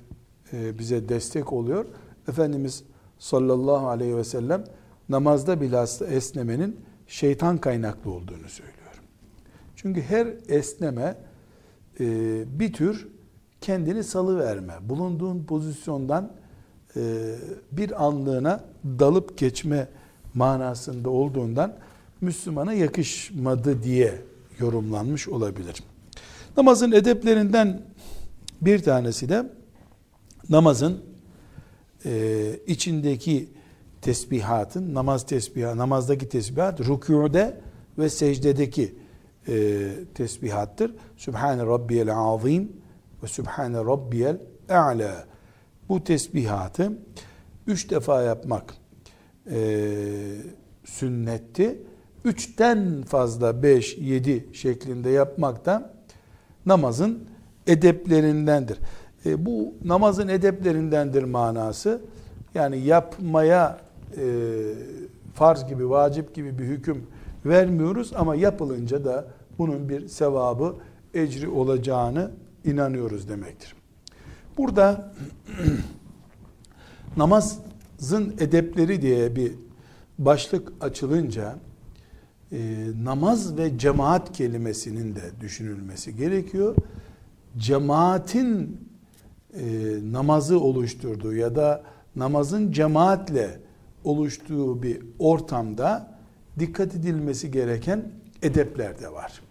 [0.54, 1.86] e, bize destek oluyor.
[2.28, 2.84] Efendimiz
[3.20, 4.64] sallallahu aleyhi ve sellem
[5.10, 9.02] namazda bilhassa esnemenin şeytan kaynaklı olduğunu söylüyor.
[9.76, 11.16] Çünkü her esneme
[12.00, 13.08] e, bir tür
[13.62, 16.32] kendini salı verme, bulunduğun pozisyondan
[16.96, 17.36] e,
[17.72, 19.88] bir anlığına dalıp geçme
[20.34, 21.74] manasında olduğundan
[22.22, 24.22] Müslümana yakışmadı diye
[24.60, 25.84] yorumlanmış olabilir.
[26.58, 27.82] Namazın edeplerinden
[28.62, 29.52] bir tanesi de
[30.50, 31.02] namazın
[32.06, 33.50] e, içindeki
[34.02, 37.62] tesbihatın, namaz tesbihatı, namazdaki tesbihat, rükûde
[37.98, 38.96] ve secdedeki
[39.48, 40.96] e, tesbihattır.
[41.18, 42.72] Sübhane Rabbiyel Azim
[43.24, 44.38] ve Sübhane Rabbiyel
[44.70, 45.26] A'la.
[45.90, 46.92] Bu tesbihatı
[47.68, 48.74] üç defa yapmak
[49.52, 49.60] e,
[50.86, 51.80] sünnetti
[52.28, 55.94] üçten fazla beş, yedi şeklinde yapmak da
[56.66, 57.24] namazın
[57.68, 58.78] edeplerindendir.
[59.26, 62.02] E, bu namazın edeplerindendir manası.
[62.56, 63.80] Yani yapmaya
[64.18, 64.24] e,
[65.34, 67.08] farz gibi, vacip gibi bir hüküm
[67.46, 70.76] vermiyoruz ama yapılınca da bunun bir sevabı,
[71.14, 72.32] ecri olacağını
[72.66, 73.76] inanıyoruz demektir.
[74.58, 75.14] Burada
[77.18, 79.52] namazın edepleri diye bir
[80.20, 81.56] başlık açılınca
[82.52, 86.76] e, namaz ve cemaat kelimesinin de düşünülmesi gerekiyor.
[87.58, 88.82] Cemaatin
[89.54, 89.64] e,
[90.12, 91.84] namazı oluşturduğu ya da
[92.16, 93.60] namazın cemaatle
[94.04, 96.18] oluştuğu bir ortamda
[96.60, 99.42] dikkat edilmesi gereken edepler de var.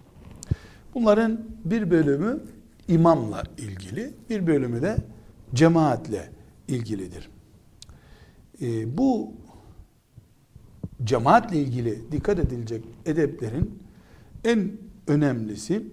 [0.94, 2.40] Bunların bir bölümü
[2.88, 4.96] imamla ilgili, bir bölümü de
[5.54, 6.30] cemaatle
[6.68, 7.28] ilgilidir.
[8.62, 9.32] E, bu
[11.04, 13.82] cemaatle ilgili dikkat edilecek edeplerin
[14.44, 14.72] en
[15.06, 15.86] önemlisi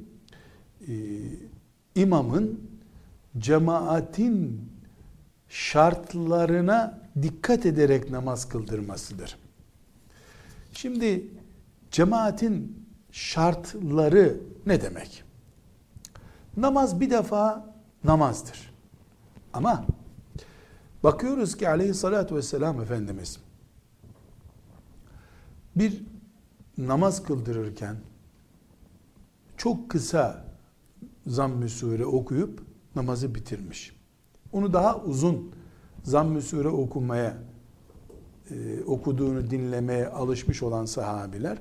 [0.87, 0.93] e,
[1.95, 2.59] imamın
[3.37, 4.61] cemaatin
[5.49, 9.37] şartlarına dikkat ederek namaz kıldırmasıdır.
[10.73, 11.27] Şimdi
[11.91, 15.23] cemaatin şartları ne demek?
[16.57, 18.73] Namaz bir defa namazdır.
[19.53, 19.85] Ama
[21.03, 23.39] bakıyoruz ki aleyhissalatü vesselam Efendimiz
[25.75, 26.03] bir
[26.77, 27.97] namaz kıldırırken
[29.57, 30.45] çok kısa
[31.27, 32.63] zamm-ı sure okuyup
[32.95, 33.95] namazı bitirmiş.
[34.51, 35.51] Onu daha uzun
[36.03, 37.37] zamm-ı sure okumaya
[38.51, 41.57] e, okuduğunu dinlemeye alışmış olan sahabiler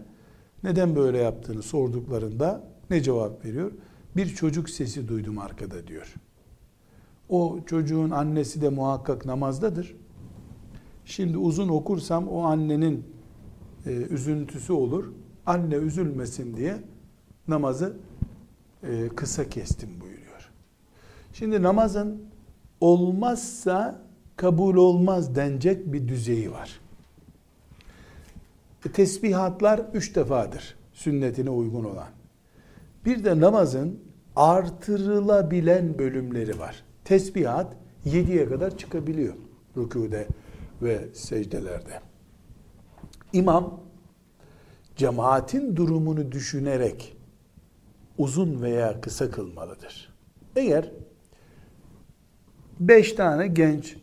[0.65, 3.73] neden böyle yaptığını sorduklarında ne cevap veriyor?
[4.17, 6.15] Bir çocuk sesi duydum arkada diyor.
[7.29, 9.97] O çocuğun annesi de muhakkak namazdadır.
[11.05, 13.07] Şimdi uzun okursam o annenin
[13.87, 15.13] e, üzüntüsü olur.
[15.47, 16.77] Anne üzülmesin diye
[17.49, 17.97] namazı
[18.83, 20.51] e, kısa kestim buyuruyor.
[21.33, 22.23] Şimdi namazın
[22.81, 24.03] olmazsa
[24.37, 26.81] kabul olmaz denecek bir düzeyi var.
[28.87, 32.09] E, tesbihatlar üç defadır sünnetine uygun olan.
[33.05, 34.01] Bir de namazın
[34.37, 36.85] artırılabilen bölümleri var.
[37.05, 39.35] Tesbihat yediye kadar çıkabiliyor
[39.77, 40.27] rükûde
[40.83, 42.12] ve secdelerde.
[43.33, 43.81] İmam
[44.97, 47.17] cemaatin durumunu düşünerek
[48.19, 50.15] uzun veya kısa kılmalıdır.
[50.57, 50.93] Eğer
[52.81, 53.97] beş tane genç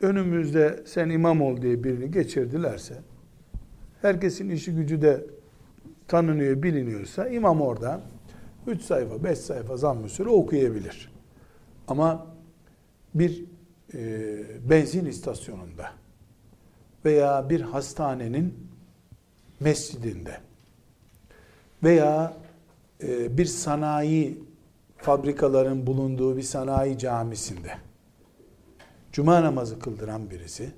[0.00, 2.94] önümüzde sen imam ol diye birini geçirdilerse
[4.02, 5.26] herkesin işi gücü de
[6.08, 8.00] tanınıyor, biliniyorsa imam orada
[8.66, 11.12] 3 sayfa, 5 sayfa zamm-ı okuyabilir.
[11.88, 12.26] Ama
[13.14, 13.44] bir
[13.94, 15.90] e, benzin istasyonunda
[17.04, 18.54] veya bir hastanenin
[19.60, 20.36] mescidinde
[21.82, 22.36] veya
[23.02, 24.38] e, bir sanayi
[24.96, 27.72] fabrikaların bulunduğu bir sanayi camisinde
[29.12, 30.70] cuma namazı kıldıran birisi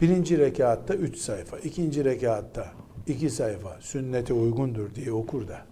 [0.00, 2.72] birinci rekatta üç sayfa, ikinci rekatta
[3.06, 5.62] iki sayfa sünnete uygundur diye okur da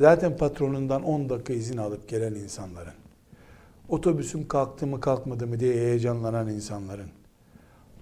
[0.00, 2.94] zaten patronundan 10 dakika izin alıp gelen insanların
[3.88, 7.08] otobüsüm kalktı mı kalkmadı mı diye heyecanlanan insanların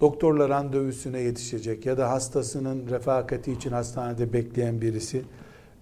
[0.01, 5.23] doktorla randevusuna yetişecek ya da hastasının refakati için hastanede bekleyen birisi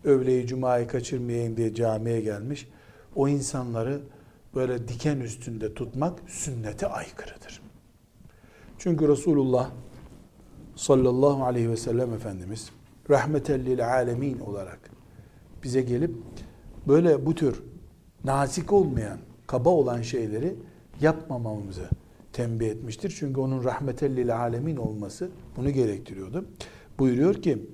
[0.04, 2.68] öğleyi cumayı kaçırmayayım diye camiye gelmiş.
[3.16, 4.02] O insanları
[4.56, 7.62] böyle diken üstünde tutmak sünnete aykırıdır.
[8.78, 9.72] Çünkü Resulullah
[10.76, 12.70] sallallahu aleyhi ve sellem Efendimiz
[13.10, 14.80] rahmeten alemin olarak
[15.64, 16.12] bize gelip
[16.88, 17.64] böyle bu tür
[18.24, 20.56] nazik olmayan, kaba olan şeyleri
[21.02, 21.90] yapmamamızı
[22.34, 23.16] tembih etmiştir.
[23.20, 26.46] Çünkü onun rahmetellil alemin olması bunu gerektiriyordu.
[27.00, 27.70] Buyuruyor ki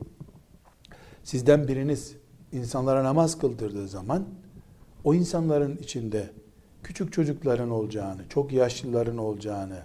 [1.23, 2.15] sizden biriniz
[2.51, 4.25] insanlara namaz kıldırdığı zaman
[5.03, 6.29] o insanların içinde
[6.83, 9.79] küçük çocukların olacağını, çok yaşlıların olacağını,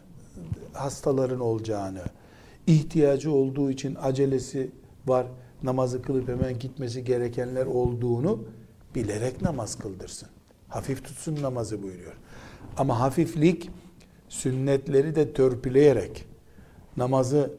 [0.73, 2.03] hastaların olacağını,
[2.67, 4.71] ihtiyacı olduğu için acelesi
[5.07, 5.27] var,
[5.63, 8.45] namazı kılıp hemen gitmesi gerekenler olduğunu
[8.95, 10.29] bilerek namaz kıldırsın.
[10.69, 12.13] Hafif tutsun namazı buyuruyor.
[12.77, 13.71] Ama hafiflik
[14.31, 16.25] sünnetleri de törpüleyerek
[16.97, 17.51] namazı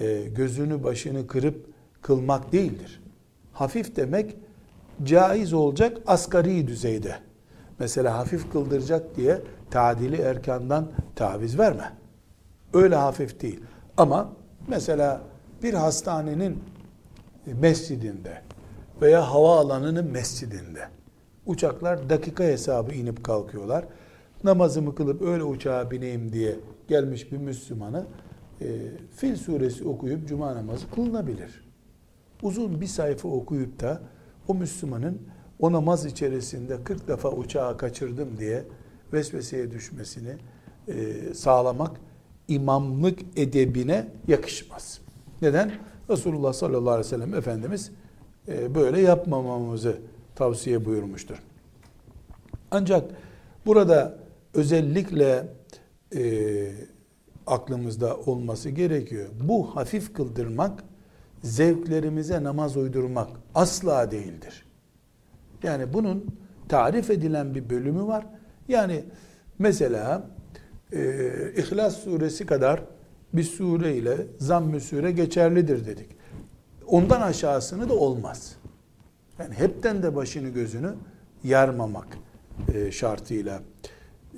[0.00, 1.66] e, gözünü başını kırıp
[2.02, 3.02] kılmak değildir.
[3.52, 4.36] Hafif demek
[5.02, 7.14] caiz olacak asgari düzeyde.
[7.78, 11.92] Mesela hafif kıldıracak diye tadili erkandan taviz verme.
[12.74, 13.60] Öyle hafif değil.
[13.96, 14.32] Ama
[14.68, 15.20] mesela
[15.62, 16.58] bir hastanenin
[17.46, 18.42] mescidinde
[19.02, 20.88] veya havaalanının mescidinde
[21.46, 23.84] uçaklar dakika hesabı inip kalkıyorlar
[24.44, 26.56] namazımı kılıp öyle uçağa bineyim diye
[26.88, 28.06] gelmiş bir Müslümanı
[28.60, 28.66] e,
[29.16, 31.64] Fil suresi okuyup cuma namazı kılınabilir.
[32.42, 34.00] Uzun bir sayfa okuyup da
[34.48, 35.22] o Müslümanın
[35.58, 38.64] o namaz içerisinde 40 defa uçağı kaçırdım diye
[39.12, 40.36] vesveseye düşmesini
[40.88, 42.00] e, sağlamak
[42.48, 45.00] imamlık edebine yakışmaz.
[45.42, 45.72] Neden?
[46.10, 47.90] Resulullah sallallahu aleyhi ve sellem Efendimiz
[48.48, 49.96] e, böyle yapmamamızı
[50.34, 51.42] tavsiye buyurmuştur.
[52.70, 53.10] Ancak
[53.66, 54.23] burada
[54.54, 55.48] özellikle
[56.16, 56.72] e,
[57.46, 59.28] aklımızda olması gerekiyor.
[59.40, 60.84] Bu hafif kıldırmak
[61.42, 64.66] zevklerimize namaz uydurmak asla değildir.
[65.62, 66.36] Yani bunun
[66.68, 68.26] tarif edilen bir bölümü var.
[68.68, 69.04] Yani
[69.58, 70.30] mesela
[70.92, 71.00] e,
[71.56, 72.82] İhlas suresi kadar
[73.32, 76.08] bir sure ile zamm-ı sure geçerlidir dedik.
[76.86, 78.56] Ondan aşağısını da olmaz.
[79.38, 80.94] Yani hepten de başını gözünü
[81.44, 82.08] yarmamak
[82.74, 83.60] e, şartıyla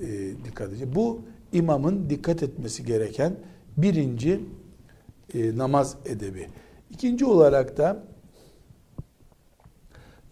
[0.02, 0.09] e,
[0.44, 0.94] dikkat edecek.
[0.94, 1.20] Bu
[1.52, 3.37] imamın dikkat etmesi gereken
[3.76, 4.40] birinci
[5.35, 6.48] e, namaz edebi.
[6.90, 8.04] İkinci olarak da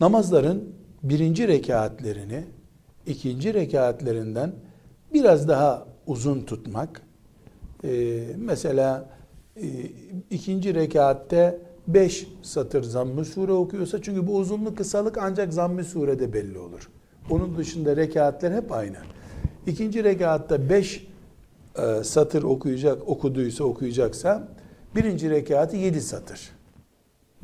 [0.00, 2.44] namazların birinci rekatlerini
[3.06, 4.52] ikinci rekatlerinden
[5.12, 7.02] biraz daha uzun tutmak.
[7.84, 9.08] Ee, mesela
[9.56, 9.66] e,
[10.30, 16.58] ikinci rekatte beş satır zamm-ı sure okuyorsa çünkü bu uzunluk kısalık ancak zamm-ı surede belli
[16.58, 16.90] olur.
[17.30, 18.96] Onun dışında rekatler hep aynı.
[19.66, 21.06] İkinci rekatta beş
[21.78, 24.48] e, satır okuyacak, okuduysa okuyacaksa
[24.96, 26.50] birinci rekatı yedi satır.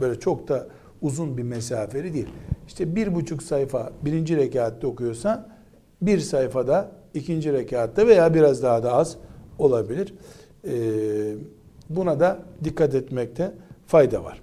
[0.00, 0.66] Böyle çok da
[1.02, 2.28] uzun bir mesafeli değil.
[2.66, 5.48] İşte bir buçuk sayfa birinci rekatta okuyorsa
[6.02, 9.16] bir sayfada ikinci rekatta veya biraz daha da az
[9.59, 10.14] olabilir.
[10.64, 11.35] Ee,
[11.88, 13.52] buna da dikkat etmekte
[13.87, 14.42] fayda var.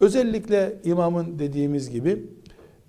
[0.00, 2.26] Özellikle imamın dediğimiz gibi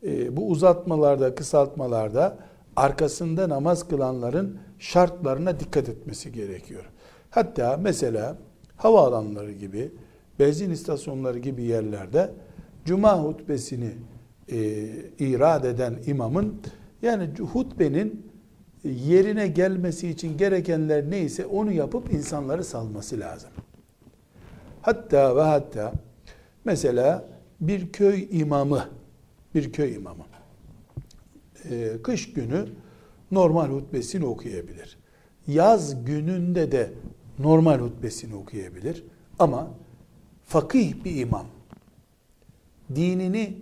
[0.03, 2.37] e, bu uzatmalarda, kısaltmalarda
[2.75, 6.83] arkasında namaz kılanların şartlarına dikkat etmesi gerekiyor.
[7.29, 8.37] Hatta mesela
[8.75, 9.91] havaalanları gibi,
[10.39, 12.31] benzin istasyonları gibi yerlerde
[12.85, 13.91] cuma hutbesini
[14.51, 14.57] e,
[15.19, 16.61] irad eden imamın
[17.01, 18.31] yani hutbenin
[18.83, 23.49] yerine gelmesi için gerekenler neyse onu yapıp insanları salması lazım.
[24.81, 25.93] Hatta ve hatta
[26.65, 27.25] mesela
[27.61, 28.85] bir köy imamı
[29.55, 30.23] bir köy imamı
[31.71, 32.65] e, kış günü
[33.31, 34.97] normal hutbesini okuyabilir.
[35.47, 36.93] Yaz gününde de
[37.39, 39.03] normal hutbesini okuyabilir.
[39.39, 39.71] Ama
[40.45, 41.45] fakih bir imam,
[42.95, 43.57] dinini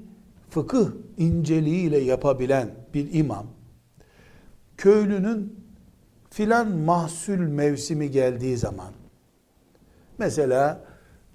[0.49, 0.87] fıkıh
[1.17, 3.47] inceliğiyle yapabilen bir imam,
[4.77, 5.55] köylünün
[6.29, 8.93] filan mahsul mevsimi geldiği zaman,
[10.17, 10.85] mesela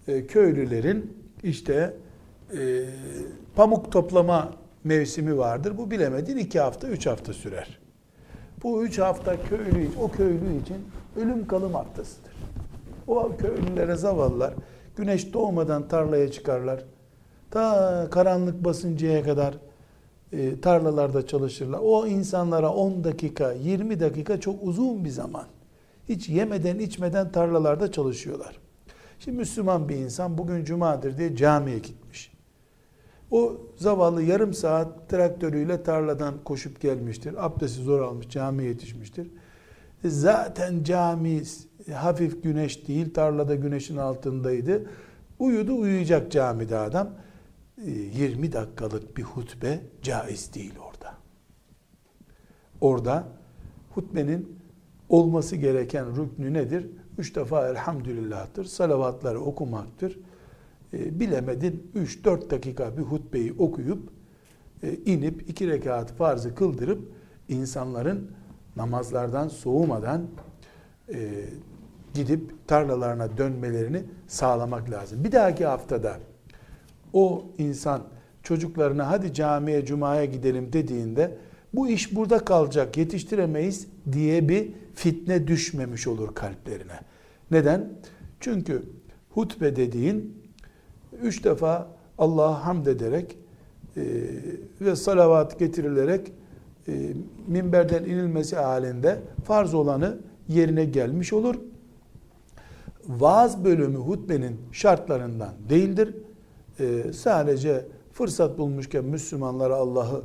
[0.08, 1.96] e, köylülerin işte
[2.52, 2.84] e,
[3.54, 4.52] pamuk toplama
[4.88, 5.78] mevsimi vardır.
[5.78, 7.78] Bu bilemedin iki hafta, üç hafta sürer.
[8.62, 10.76] Bu üç hafta köylü, o köylü için
[11.16, 12.32] ölüm kalım haftasıdır.
[13.06, 14.54] O köylülere zavallılar
[14.96, 16.84] güneş doğmadan tarlaya çıkarlar.
[17.50, 19.54] Ta karanlık basıncaya kadar
[20.32, 21.78] e, tarlalarda çalışırlar.
[21.82, 25.44] O insanlara 10 dakika, 20 dakika çok uzun bir zaman.
[26.08, 28.58] Hiç yemeden içmeden tarlalarda çalışıyorlar.
[29.18, 32.37] Şimdi Müslüman bir insan bugün cumadır diye camiye gitmiş.
[33.30, 37.46] O zavallı yarım saat traktörüyle tarladan koşup gelmiştir.
[37.46, 39.30] Abdesti zor almış, camiye yetişmiştir.
[40.04, 41.42] E, zaten cami
[41.94, 44.90] hafif güneş değil, tarlada güneşin altındaydı.
[45.38, 47.10] Uyudu uyuyacak camide adam.
[47.86, 51.14] 20 e, dakikalık bir hutbe caiz değil orada.
[52.80, 53.24] Orada
[53.94, 54.58] hutbenin
[55.08, 56.86] olması gereken rüknü nedir?
[57.18, 58.64] Üç defa elhamdülillah'tır.
[58.64, 60.18] Salavatları okumaktır.
[60.92, 64.08] E, bilemedin 3-4 dakika bir hutbeyi okuyup
[64.82, 67.12] e, inip iki rekat farzı kıldırıp
[67.48, 68.30] insanların
[68.76, 70.26] namazlardan soğumadan
[71.14, 71.44] e,
[72.14, 75.24] gidip tarlalarına dönmelerini sağlamak lazım.
[75.24, 76.16] Bir dahaki haftada
[77.12, 78.02] o insan
[78.42, 81.38] çocuklarına hadi camiye cumaya gidelim dediğinde
[81.74, 87.00] bu iş burada kalacak yetiştiremeyiz diye bir fitne düşmemiş olur kalplerine.
[87.50, 87.92] Neden?
[88.40, 88.82] Çünkü
[89.30, 90.47] hutbe dediğin
[91.22, 93.38] üç defa Allah'a hamd ederek
[93.96, 94.02] e,
[94.80, 96.32] ve salavat getirilerek
[96.88, 97.12] e,
[97.46, 100.18] minberden inilmesi halinde farz olanı
[100.48, 101.54] yerine gelmiş olur.
[103.08, 106.14] Vaaz bölümü hutbenin şartlarından değildir.
[106.80, 110.22] E, sadece fırsat bulmuşken Müslümanlara Allah'ı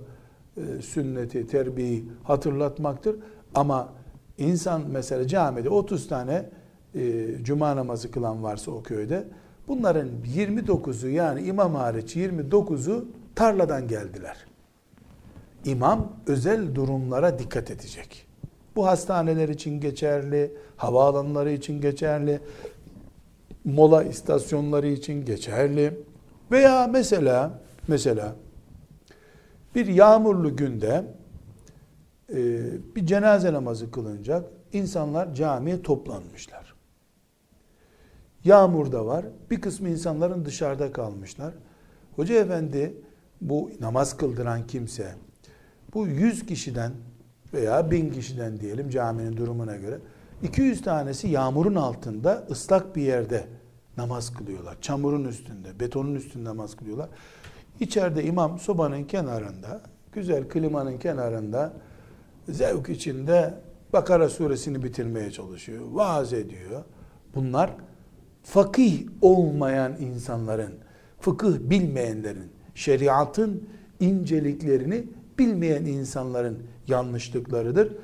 [0.57, 3.15] e, sünneti, terbiyeyi hatırlatmaktır.
[3.55, 3.89] Ama
[4.37, 6.49] insan mesela camide 30 tane
[6.95, 9.27] e, cuma namazı kılan varsa o köyde
[9.67, 13.05] bunların 29'u yani imam hariç 29'u
[13.35, 14.37] tarladan geldiler.
[15.65, 18.27] İmam özel durumlara dikkat edecek.
[18.75, 22.39] Bu hastaneler için geçerli, havaalanları için geçerli,
[23.65, 25.99] mola istasyonları için geçerli.
[26.51, 28.35] Veya mesela mesela
[29.75, 31.05] bir yağmurlu günde
[32.29, 32.35] e,
[32.95, 34.45] bir cenaze namazı kılınacak.
[34.73, 36.62] İnsanlar camiye toplanmışlar.
[38.45, 39.25] Yağmur da var.
[39.51, 41.53] Bir kısmı insanların dışarıda kalmışlar.
[42.15, 42.93] Hoca efendi
[43.41, 45.15] bu namaz kıldıran kimse
[45.93, 46.91] bu 100 kişiden
[47.53, 49.99] veya 1000 kişiden diyelim caminin durumuna göre
[50.43, 53.47] 200 tanesi yağmurun altında ıslak bir yerde
[53.97, 54.77] namaz kılıyorlar.
[54.81, 57.09] Çamurun üstünde, betonun üstünde namaz kılıyorlar.
[57.79, 59.81] İçeride imam sobanın kenarında,
[60.11, 61.73] güzel klimanın kenarında
[62.49, 63.53] zevk içinde
[63.93, 65.81] Bakara suresini bitirmeye çalışıyor.
[65.91, 66.83] Vaaz ediyor.
[67.35, 67.71] Bunlar
[68.43, 70.73] fakih olmayan insanların,
[71.19, 73.63] fıkıh bilmeyenlerin, şeriatın
[73.99, 75.03] inceliklerini
[75.39, 77.95] bilmeyen insanların yanlışlıklarıdır.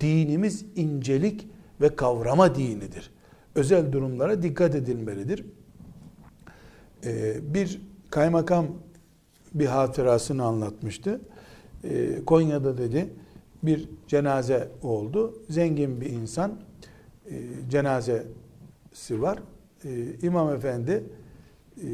[0.00, 1.48] Dinimiz incelik
[1.80, 3.10] ve kavrama dinidir.
[3.54, 5.44] Özel durumlara dikkat edilmelidir.
[7.04, 8.66] Ee, bir kaymakam
[9.54, 11.20] bir hatırasını anlatmıştı.
[11.84, 13.10] Ee, Konya'da dedi
[13.62, 15.42] bir cenaze oldu.
[15.48, 16.52] Zengin bir insan
[17.30, 17.34] e,
[17.70, 19.38] cenazesi var.
[19.84, 19.88] E,
[20.22, 21.04] İmam Efendi
[21.76, 21.88] e,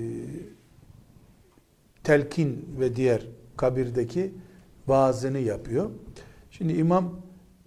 [2.04, 3.26] telkin ve diğer
[3.56, 4.32] kabirdeki
[4.86, 5.90] vaazını yapıyor.
[6.50, 7.20] Şimdi imam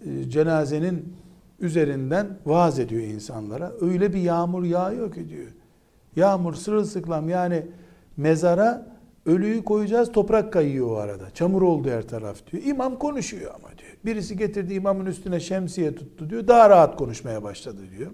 [0.05, 1.13] e, cenazenin
[1.59, 3.73] üzerinden vaaz ediyor insanlara.
[3.81, 5.47] Öyle bir yağmur yağıyor ki diyor.
[6.15, 7.65] Yağmur sırılsıklam yani
[8.17, 11.29] mezara ölüyü koyacağız toprak kayıyor o arada.
[11.29, 12.63] Çamur oldu her taraf diyor.
[12.63, 13.91] İmam konuşuyor ama diyor.
[14.05, 16.47] Birisi getirdi imamın üstüne şemsiye tuttu diyor.
[16.47, 18.11] Daha rahat konuşmaya başladı diyor.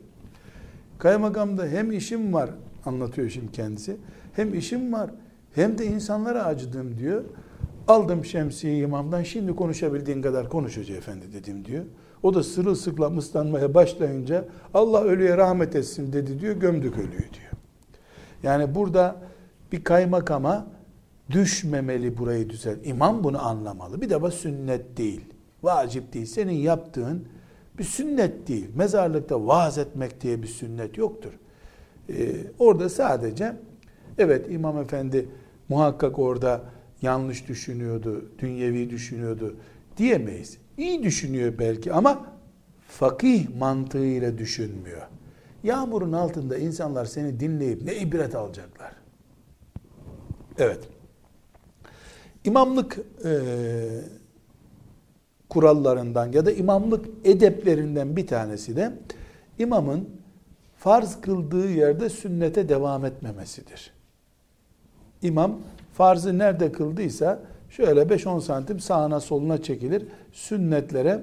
[1.04, 2.50] Kaymakamda hem işim var
[2.86, 3.98] anlatıyor şimdi kendisi.
[4.34, 5.10] Hem işim var
[5.56, 7.24] hem de insanlara acıdım diyor.
[7.88, 11.86] Aldım şemsiyeyi imamdan şimdi konuşabildiğin kadar konuş hoca efendi dedim diyor.
[12.24, 17.52] O da sırılsıklam ıslanmaya başlayınca Allah ölüye rahmet etsin dedi diyor gömdük ölüyü diyor.
[18.44, 19.16] Yani burada
[19.72, 20.68] bir kaymakama
[21.32, 22.78] düşmemeli burayı düzel.
[22.84, 24.02] İmam bunu anlamalı.
[24.02, 25.22] Bir de bu sünnet değil.
[25.64, 26.26] Vacip değil.
[26.26, 27.28] Senin yaptığın
[27.78, 28.70] bir sünnet değil.
[28.76, 31.32] Mezarlıkta vaaz etmek diye bir sünnet yoktur.
[32.10, 33.56] Ee, orada sadece
[34.18, 35.30] evet İmam Efendi
[35.70, 36.62] muhakkak orada
[37.02, 39.56] yanlış düşünüyordu, dünyevi düşünüyordu
[39.98, 40.58] diyemeyiz.
[40.78, 42.26] İyi düşünüyor belki ama
[42.88, 45.02] fakih mantığıyla düşünmüyor.
[45.64, 48.96] Yağmurun altında insanlar seni dinleyip ne ibret alacaklar?
[50.58, 50.80] Evet.
[52.46, 53.32] İmamlık e,
[55.54, 58.94] kurallarından ya da imamlık edeplerinden bir tanesi de
[59.60, 60.10] imamın
[60.78, 63.94] farz kıldığı yerde sünnete devam etmemesidir.
[65.22, 65.60] İmam
[65.94, 67.40] farzı nerede kıldıysa
[67.70, 70.06] şöyle 5-10 santim sağına soluna çekilir.
[70.32, 71.22] Sünnetlere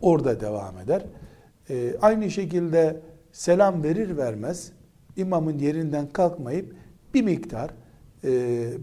[0.00, 1.02] orada devam eder.
[1.70, 3.00] Ee, aynı şekilde
[3.32, 4.72] selam verir vermez
[5.16, 6.74] imamın yerinden kalkmayıp
[7.14, 7.70] bir miktar
[8.24, 8.32] e,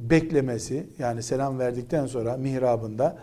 [0.09, 3.17] beklemesi yani selam verdikten sonra mihrabında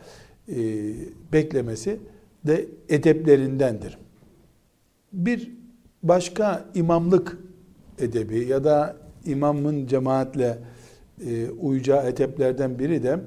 [1.32, 1.98] beklemesi
[2.46, 3.98] de edeplerindendir.
[5.12, 5.52] Bir
[6.02, 7.38] başka imamlık
[7.98, 10.58] edebi ya da imamın cemaatle
[11.26, 13.20] e, uyacağı edeplerden biri de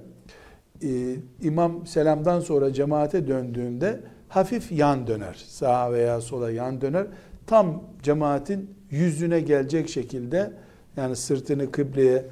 [0.83, 5.45] e, imam selamdan sonra cemaate döndüğünde hafif yan döner.
[5.47, 7.07] Sağa veya sola yan döner.
[7.47, 10.51] Tam cemaatin yüzüne gelecek şekilde
[10.97, 12.25] yani sırtını kıbleye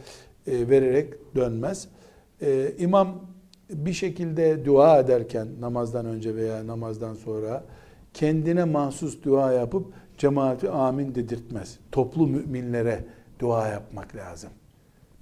[0.48, 1.88] e, vererek dönmez.
[2.42, 3.22] E, imam
[3.70, 7.64] bir şekilde dua ederken namazdan önce veya namazdan sonra
[8.14, 11.80] kendine mahsus dua yapıp cemaati amin dedirtmez.
[11.92, 13.06] Toplu müminlere
[13.40, 14.50] dua yapmak lazım.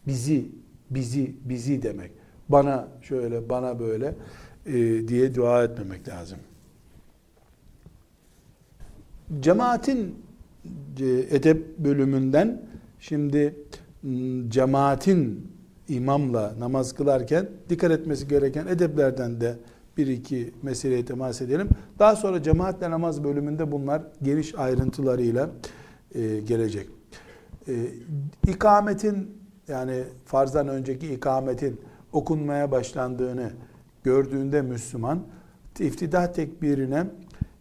[0.07, 0.45] Bizi,
[0.89, 2.11] bizi, bizi demek.
[2.49, 4.15] Bana şöyle, bana böyle
[4.65, 4.73] e,
[5.07, 6.37] diye dua etmemek lazım.
[9.39, 10.15] Cemaatin
[10.99, 12.61] e, edep bölümünden
[12.99, 13.55] şimdi
[14.49, 15.51] cemaatin
[15.89, 19.55] imamla namaz kılarken dikkat etmesi gereken edeplerden de
[19.97, 21.69] bir iki meseleye temas edelim.
[21.99, 25.49] Daha sonra cemaatle namaz bölümünde bunlar geniş ayrıntılarıyla
[26.15, 26.89] e, gelecek.
[27.67, 27.73] E,
[28.47, 31.81] ikametin yani farzdan önceki ikametin
[32.13, 33.51] okunmaya başlandığını
[34.03, 35.19] gördüğünde Müslüman
[35.79, 37.07] iftidah tekbirine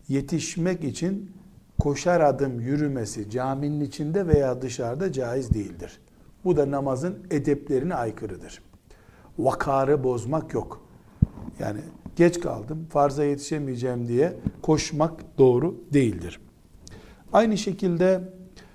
[0.09, 1.31] yetişmek için
[1.81, 6.01] koşar adım yürümesi caminin içinde veya dışarıda caiz değildir.
[6.45, 8.63] Bu da namazın edeplerine aykırıdır.
[9.39, 10.81] Vakarı bozmak yok.
[11.59, 11.81] Yani
[12.17, 16.41] geç kaldım, farza yetişemeyeceğim diye koşmak doğru değildir.
[17.33, 18.21] Aynı şekilde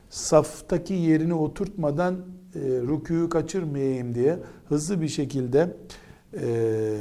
[0.10, 2.14] saftaki yerini oturtmadan
[2.56, 4.40] e, rükûyu kaçırmayayım diye
[4.70, 5.78] hızlı bir şekilde
[6.42, 6.98] e,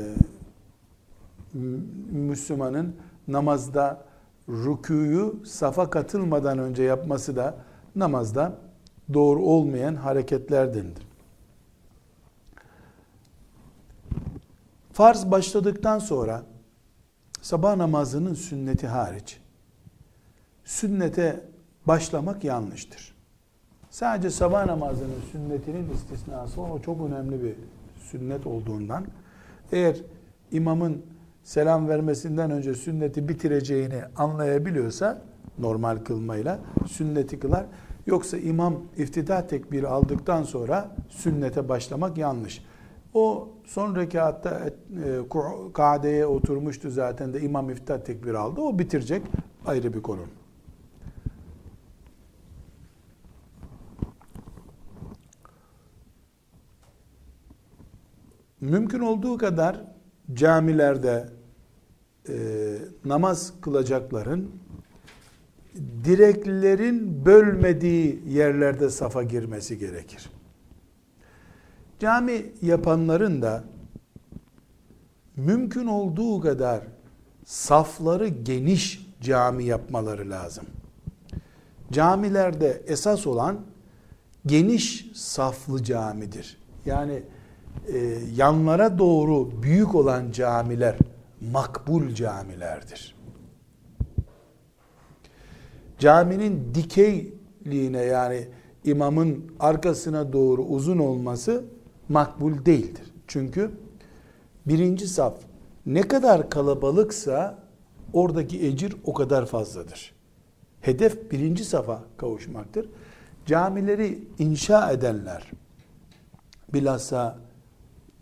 [2.12, 2.96] Müslümanın
[3.28, 4.04] namazda
[4.48, 7.56] rükûyu safa katılmadan önce yapması da
[7.96, 8.58] namazda
[9.14, 11.08] doğru olmayan hareketlerdendir.
[14.92, 16.42] Farz başladıktan sonra
[17.42, 19.40] sabah namazının sünneti hariç
[20.68, 21.40] sünnete
[21.86, 23.14] başlamak yanlıştır.
[23.90, 27.54] Sadece sabah namazının sünnetinin istisnası o çok önemli bir
[28.10, 29.06] sünnet olduğundan
[29.72, 29.96] eğer
[30.52, 31.02] imamın
[31.44, 35.22] selam vermesinden önce sünneti bitireceğini anlayabiliyorsa
[35.58, 37.66] normal kılmayla sünneti kılar.
[38.08, 42.64] Yoksa imam iftida tekbiri aldıktan sonra sünnete başlamak yanlış.
[43.14, 44.72] O son rekatta e,
[45.74, 48.60] kadeye oturmuştu zaten de imam iftida tekbiri aldı.
[48.60, 49.22] O bitirecek
[49.66, 50.20] ayrı bir konu.
[58.60, 59.84] Mümkün olduğu kadar
[60.32, 61.28] camilerde
[62.28, 62.34] e,
[63.04, 64.50] namaz kılacakların
[66.04, 70.30] direklerin bölmediği yerlerde safa girmesi gerekir.
[72.00, 73.64] Cami yapanların da
[75.36, 76.80] mümkün olduğu kadar
[77.44, 80.64] safları geniş cami yapmaları lazım.
[81.92, 83.60] Camilerde esas olan
[84.46, 86.58] geniş saflı camidir.
[86.86, 87.22] Yani
[87.92, 87.98] e,
[88.36, 90.96] yanlara doğru büyük olan camiler
[91.52, 93.17] makbul camilerdir.
[95.98, 98.48] Caminin dikeyliğine yani
[98.84, 101.64] imamın arkasına doğru uzun olması
[102.08, 103.12] makbul değildir.
[103.26, 103.70] Çünkü
[104.66, 105.34] birinci saf
[105.86, 107.58] ne kadar kalabalıksa
[108.12, 110.12] oradaki ecir o kadar fazladır.
[110.80, 112.88] Hedef birinci safa kavuşmaktır.
[113.46, 115.50] Camileri inşa edenler,
[116.74, 117.38] bilhassa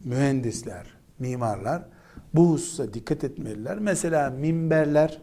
[0.05, 0.87] mühendisler,
[1.19, 1.83] mimarlar
[2.35, 3.79] bu hususa dikkat etmeliler.
[3.79, 5.23] Mesela minberler,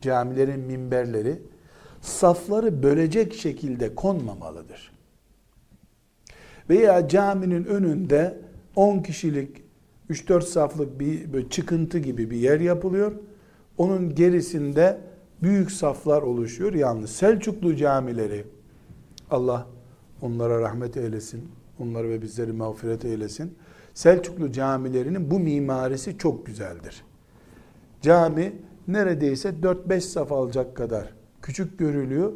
[0.00, 1.42] camilerin minberleri
[2.02, 4.92] safları bölecek şekilde konmamalıdır.
[6.70, 8.38] Veya caminin önünde
[8.76, 9.62] 10 kişilik
[10.10, 13.12] 3-4 saflık bir çıkıntı gibi bir yer yapılıyor.
[13.78, 15.00] Onun gerisinde
[15.42, 16.74] büyük saflar oluşuyor.
[16.74, 18.44] Yalnız Selçuklu camileri
[19.30, 19.66] Allah
[20.22, 21.48] onlara rahmet eylesin.
[21.78, 23.54] Onları ve bizleri mağfiret eylesin.
[23.94, 27.04] Selçuklu camilerinin bu mimarisi çok güzeldir.
[28.02, 28.52] Cami
[28.88, 32.32] neredeyse 4-5 saf alacak kadar küçük görülüyor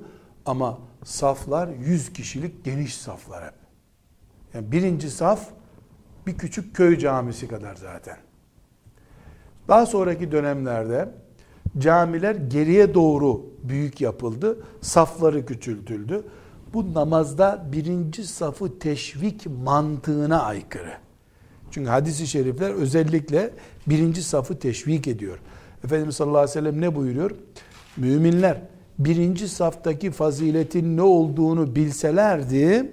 [0.46, 3.54] ama saflar 100 kişilik geniş saflar hep.
[4.54, 5.48] Yani birinci saf
[6.26, 8.16] bir küçük köy camisi kadar zaten.
[9.68, 11.08] Daha sonraki dönemlerde
[11.78, 14.58] camiler geriye doğru büyük yapıldı.
[14.80, 16.24] Safları küçültüldü.
[16.74, 20.92] Bu namazda birinci safı teşvik mantığına aykırı.
[21.70, 23.50] Çünkü hadisi şerifler özellikle
[23.86, 25.38] birinci safı teşvik ediyor.
[25.84, 27.30] Efendimiz sallallahu aleyhi ve sellem ne buyuruyor?
[27.96, 28.62] Müminler
[28.98, 32.90] birinci saftaki faziletin ne olduğunu bilselerdi,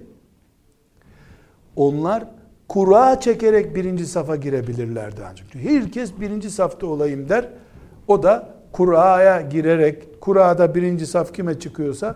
[1.75, 2.25] onlar
[2.67, 5.55] kura çekerek birinci safa girebilirlerdi ancak.
[5.55, 7.49] Herkes birinci safta olayım der.
[8.07, 12.15] O da kuraya girerek, kurada birinci saf kime çıkıyorsa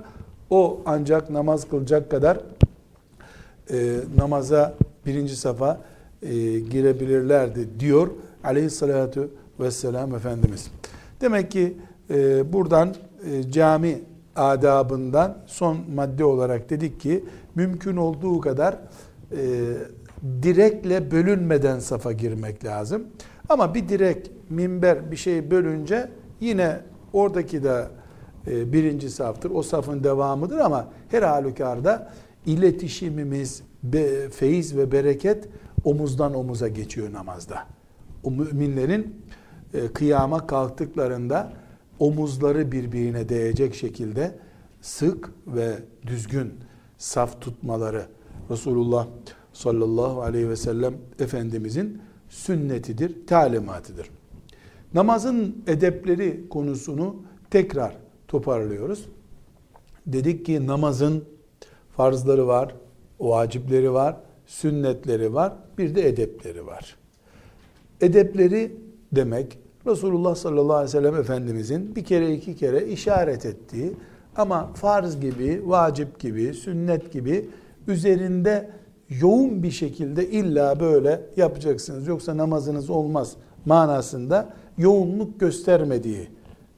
[0.50, 2.38] o ancak namaz kılacak kadar
[3.72, 4.76] e, namaza
[5.06, 5.82] birinci safa
[6.22, 8.08] e, girebilirlerdi diyor
[8.44, 9.30] aleyhissalatu
[9.60, 10.72] vesselam Efendimiz.
[11.22, 11.78] Demek ki
[12.10, 12.96] e, buradan
[13.26, 14.02] e, cami
[14.36, 17.24] adabından son madde olarak dedik ki
[17.56, 18.74] mümkün olduğu kadar
[19.32, 19.38] e,
[20.44, 23.04] direkle bölünmeden safa girmek lazım.
[23.50, 26.10] Ama bir direk, minber bir şey bölünce
[26.40, 26.80] yine
[27.14, 27.88] oradaki de
[28.48, 29.52] e, birinci saftır.
[29.52, 32.12] O safın devamıdır ama her halükarda
[32.46, 35.50] iletişimimiz, be, feyiz ve bereket
[35.84, 37.66] omuzdan omuza geçiyor namazda.
[38.24, 39.16] O müminlerin
[39.74, 41.54] e, kıyama kalktıklarında
[42.00, 44.40] omuzları birbirine değecek şekilde
[44.82, 45.76] sık ve
[46.08, 46.54] düzgün
[46.98, 48.06] saf tutmaları
[48.50, 49.08] Resulullah
[49.54, 54.10] sallallahu aleyhi ve sellem Efendimizin sünnetidir, talimatıdır.
[54.94, 57.16] Namazın edepleri konusunu
[57.50, 59.06] tekrar toparlıyoruz.
[60.08, 61.26] Dedik ki namazın
[61.98, 62.76] farzları var,
[63.20, 66.98] vacipleri var, sünnetleri var, bir de edepleri var.
[68.02, 68.76] Edepleri
[69.12, 73.94] demek Resulullah sallallahu aleyhi ve sellem Efendimizin bir kere iki kere işaret ettiği
[74.36, 77.50] ama farz gibi, vacip gibi, sünnet gibi
[77.88, 78.70] üzerinde
[79.10, 83.36] yoğun bir şekilde illa böyle yapacaksınız yoksa namazınız olmaz
[83.66, 86.28] manasında yoğunluk göstermediği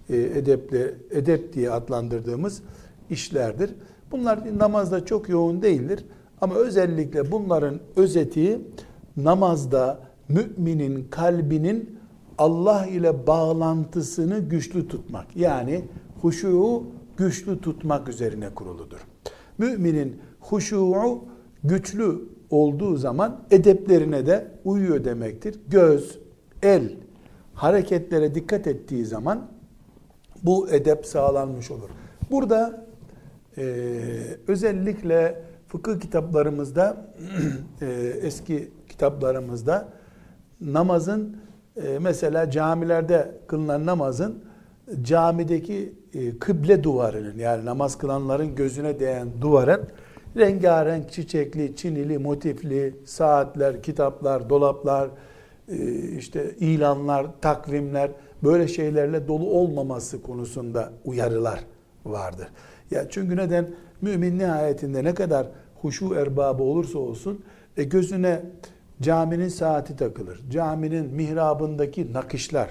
[0.09, 2.61] e, edeple, edep diye adlandırdığımız
[3.09, 3.71] işlerdir.
[4.11, 6.05] Bunlar namazda çok yoğun değildir
[6.41, 8.61] ama özellikle bunların özeti
[9.17, 9.99] namazda
[10.29, 11.98] müminin kalbinin
[12.39, 15.35] Allah ile bağlantısını güçlü tutmak.
[15.35, 15.85] Yani
[16.21, 16.83] huşuğu
[17.17, 18.99] güçlü tutmak üzerine kuruludur.
[19.57, 21.25] Müminin huşuğu
[21.63, 25.59] güçlü olduğu zaman edeplerine de uyuyor demektir.
[25.67, 26.19] Göz,
[26.63, 26.95] el
[27.53, 29.47] hareketlere dikkat ettiği zaman
[30.43, 31.89] bu edep sağlanmış olur.
[32.31, 32.85] Burada
[33.57, 33.63] e,
[34.47, 37.05] özellikle fıkıh kitaplarımızda
[37.81, 37.85] e,
[38.21, 39.87] eski kitaplarımızda
[40.61, 41.37] namazın
[41.87, 44.43] e, mesela camilerde kılınan namazın
[45.03, 49.87] camideki e, kıble duvarının yani namaz kılanların gözüne değen duvarın
[50.37, 55.09] rengarenk çiçekli, çinili, motifli saatler, kitaplar, dolaplar,
[55.67, 55.77] e,
[56.17, 58.11] işte ilanlar, takvimler
[58.43, 61.59] böyle şeylerle dolu olmaması konusunda uyarılar
[62.05, 62.47] vardır.
[62.91, 63.69] Ya çünkü neden
[64.01, 65.47] mümin nihayetinde ne kadar
[65.81, 67.43] huşu erbabı olursa olsun
[67.77, 68.41] e, gözüne
[69.01, 70.41] caminin saati takılır.
[70.49, 72.69] Caminin mihrabındaki nakışlar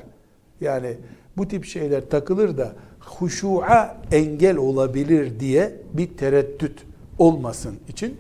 [0.60, 0.96] yani
[1.36, 6.84] bu tip şeyler takılır da huşu'a engel olabilir diye bir tereddüt
[7.18, 8.16] olmasın için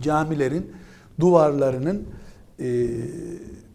[0.00, 0.72] camilerin
[1.20, 2.06] duvarlarının
[2.60, 2.88] e,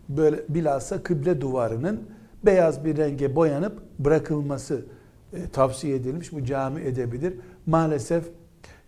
[0.09, 2.01] böyle bilhassa kıble duvarının
[2.45, 4.85] beyaz bir renge boyanıp bırakılması
[5.33, 6.31] e, tavsiye edilmiş.
[6.31, 7.33] Bu cami edebilir.
[7.65, 8.23] Maalesef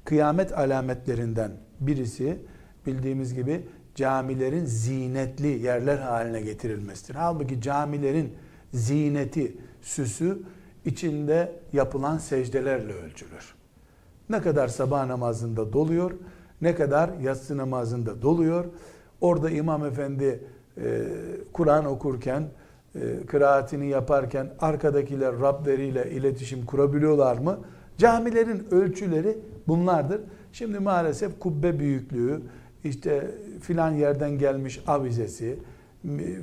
[0.06, 2.38] kıyamet alametlerinden birisi
[2.86, 3.62] bildiğimiz gibi
[3.96, 7.16] camilerin zinetli yerler haline getirilmesidir.
[7.16, 8.34] Halbuki camilerin
[8.74, 10.38] zineti, süsü
[10.86, 13.56] içinde yapılan secdelerle ölçülür.
[14.30, 16.12] Ne kadar sabah namazında doluyor,
[16.62, 18.66] ne kadar yatsı namazında doluyor.
[19.22, 20.44] Orada imam efendi
[20.78, 21.02] e,
[21.54, 22.44] Kur'an okurken,
[22.96, 27.60] e, kıraatini yaparken arkadakiler Rableriyle iletişim kurabiliyorlar mı?
[27.98, 29.38] Camilerin ölçüleri
[29.68, 30.22] bunlardır.
[30.54, 32.42] Şimdi maalesef kubbe büyüklüğü,
[32.84, 33.32] işte
[33.64, 35.60] filan yerden gelmiş avizesi,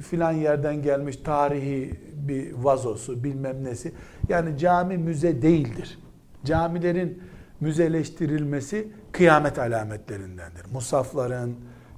[0.02, 3.92] filan yerden gelmiş tarihi bir vazosu bilmem nesi.
[4.28, 5.98] Yani cami müze değildir.
[6.44, 7.22] Camilerin
[7.60, 10.64] müzeleştirilmesi kıyamet alametlerindendir.
[10.72, 11.50] Musafların,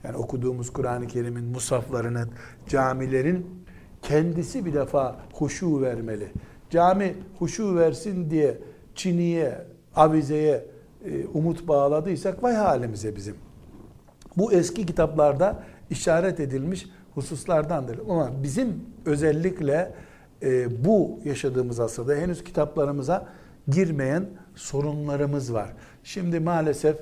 [0.04, 2.30] yani okuduğumuz Kur'an-ı Kerim'in musaflarının,
[2.68, 3.46] camilerin
[4.02, 6.28] kendisi bir defa huşu vermeli.
[6.70, 8.58] Cami huşu versin diye
[8.94, 9.58] çiniye,
[9.94, 10.64] avizeye
[11.04, 13.36] e, umut bağladıysak vay halimize bizim.
[14.36, 17.98] Bu eski kitaplarda işaret edilmiş hususlardandır.
[18.08, 19.94] Ama bizim özellikle
[20.42, 23.28] e, bu yaşadığımız asırda henüz kitaplarımıza
[23.68, 25.72] girmeyen sorunlarımız var.
[26.04, 26.96] Şimdi maalesef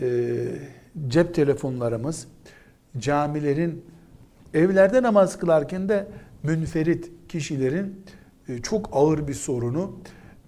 [0.00, 0.34] e,
[1.08, 2.28] cep telefonlarımız
[2.98, 3.84] camilerin
[4.54, 6.06] evlerde namaz kılarken de
[6.42, 8.04] münferit kişilerin
[8.48, 9.92] e, çok ağır bir sorunu.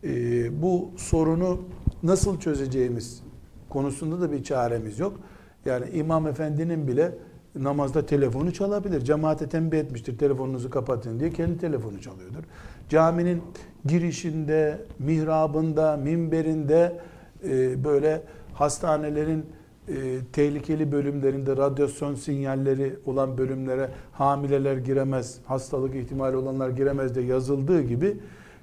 [0.04, 1.60] E, bu sorunu
[2.02, 3.22] nasıl çözeceğimiz
[3.68, 5.20] konusunda da bir çaremiz yok.
[5.64, 7.12] Yani imam efendinin bile
[7.54, 9.00] namazda telefonu çalabilir.
[9.00, 12.42] Cemaate tembih etmiştir telefonunuzu kapatın diye kendi telefonu çalıyordur.
[12.88, 13.42] Caminin
[13.84, 17.00] girişinde, mihrabında, minberinde
[17.44, 18.22] e, böyle
[18.54, 19.46] hastanelerin
[19.88, 19.94] e,
[20.32, 28.16] tehlikeli bölümlerinde radyasyon sinyalleri olan bölümlere hamileler giremez, hastalık ihtimali olanlar giremez de yazıldığı gibi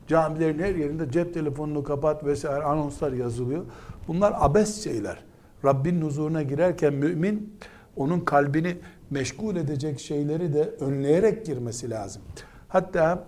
[0.07, 3.65] camilerin her yerinde cep telefonunu kapat vesaire anonslar yazılıyor.
[4.07, 5.26] Bunlar abes şeyler.
[5.67, 7.53] Rabbin huzuruna girerken mümin
[7.95, 8.77] onun kalbini
[9.09, 12.21] meşgul edecek şeyleri de önleyerek girmesi lazım.
[12.67, 13.27] Hatta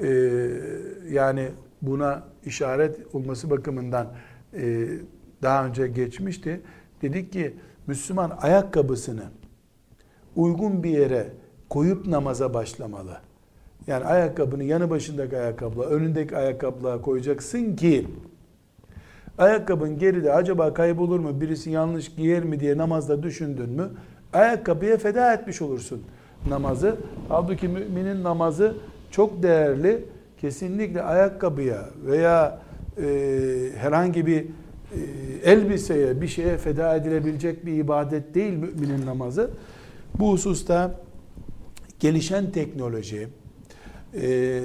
[0.00, 0.08] e,
[1.10, 1.48] yani
[1.82, 4.06] buna işaret olması bakımından
[4.54, 4.88] e,
[5.42, 6.60] daha önce geçmişti.
[7.02, 7.54] Dedik ki
[7.86, 9.22] Müslüman ayakkabısını
[10.36, 11.32] uygun bir yere
[11.68, 13.16] koyup namaza başlamalı.
[13.86, 18.06] Yani ayakkabını yanı başındaki ayakkabıla, önündeki ayakkabıla koyacaksın ki
[19.40, 23.90] ayakkabın geride acaba kaybolur mu, birisi yanlış giyer mi diye namazda düşündün mü
[24.32, 26.02] ayakkabıya feda etmiş olursun
[26.48, 26.96] namazı.
[27.28, 28.74] Halbuki müminin namazı
[29.10, 30.04] çok değerli.
[30.40, 32.60] Kesinlikle ayakkabıya veya
[33.02, 33.06] e,
[33.76, 34.46] herhangi bir e,
[35.44, 39.50] elbiseye, bir şeye feda edilebilecek bir ibadet değil müminin namazı.
[40.18, 40.94] Bu hususta
[42.00, 43.28] gelişen teknoloji,
[44.14, 44.60] e,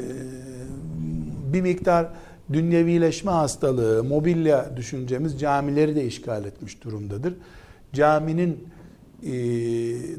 [1.53, 2.07] bir miktar
[2.54, 7.34] dünyevileşme hastalığı, mobilya düşüncemiz camileri de işgal etmiş durumdadır.
[7.93, 8.68] Caminin
[9.24, 9.34] e,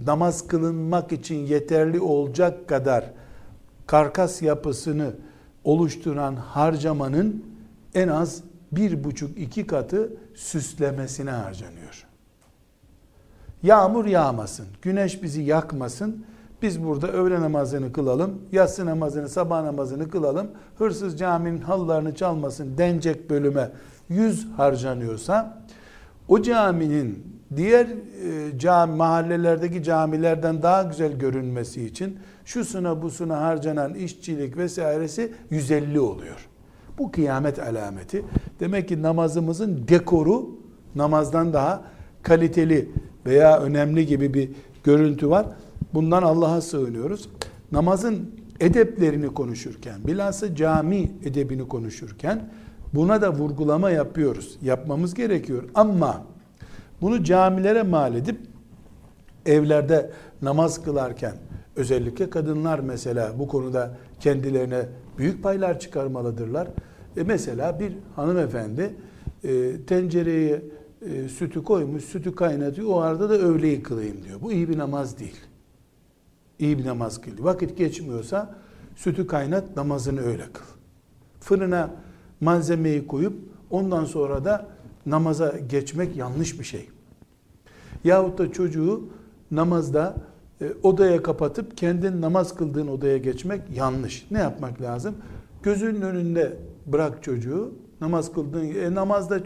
[0.07, 3.11] namaz kılınmak için yeterli olacak kadar
[3.87, 5.13] karkas yapısını
[5.65, 7.45] oluşturan harcamanın
[7.95, 12.07] en az bir buçuk iki katı süslemesine harcanıyor.
[13.63, 16.27] Yağmur yağmasın, güneş bizi yakmasın,
[16.63, 20.47] biz burada öğle namazını kılalım, yatsı namazını, sabah namazını kılalım,
[20.79, 23.71] hırsız caminin halılarını çalmasın denecek bölüme
[24.09, 25.63] yüz harcanıyorsa,
[26.29, 34.57] o caminin diğer e, cami, mahallelerdeki camilerden daha güzel görünmesi için şusuna busuna harcanan işçilik
[34.57, 36.49] vesairesi 150 oluyor.
[36.99, 38.25] Bu kıyamet alameti.
[38.61, 40.51] Demek ki namazımızın dekoru
[40.95, 41.85] namazdan daha
[42.23, 42.89] kaliteli
[43.27, 44.51] veya önemli gibi bir
[44.85, 45.47] görüntü var.
[45.95, 47.29] Bundan Allah'a sığınıyoruz.
[47.73, 48.31] Namazın
[48.61, 52.51] edeplerini konuşurken, bilhassa cami edebini konuşurken
[52.95, 54.59] buna da vurgulama yapıyoruz.
[54.63, 55.65] Yapmamız gerekiyor.
[55.75, 56.23] Ama
[57.01, 58.41] bunu camilere mal edip
[59.47, 60.11] evlerde
[60.43, 61.35] namaz kılarken
[61.77, 64.87] Özellikle kadınlar mesela bu konuda kendilerine
[65.19, 66.69] büyük paylar çıkarmalıdırlar.
[67.17, 68.95] E mesela bir hanımefendi
[69.45, 70.63] e, tencereye
[71.03, 72.89] e, sütü koymuş, sütü kaynatıyor.
[72.89, 74.41] O arada da öğleyi kılayım diyor.
[74.43, 75.37] Bu iyi bir namaz değil.
[76.59, 77.31] İyi bir namaz kıl.
[77.39, 78.55] Vakit geçmiyorsa
[78.97, 80.65] sütü kaynat, namazını öyle kıl.
[81.41, 81.91] Fırına
[82.41, 83.35] malzemeyi koyup
[83.71, 84.69] ondan sonra da
[85.07, 86.89] namaza geçmek yanlış bir şey.
[88.05, 89.09] Yahut da çocuğu
[89.51, 90.17] namazda
[90.61, 94.27] e, odaya kapatıp kendin namaz kıldığın odaya geçmek yanlış.
[94.31, 95.15] Ne yapmak lazım?
[95.63, 97.75] Gözünün önünde bırak çocuğu.
[98.01, 99.41] Namaz kıldığın e, namazda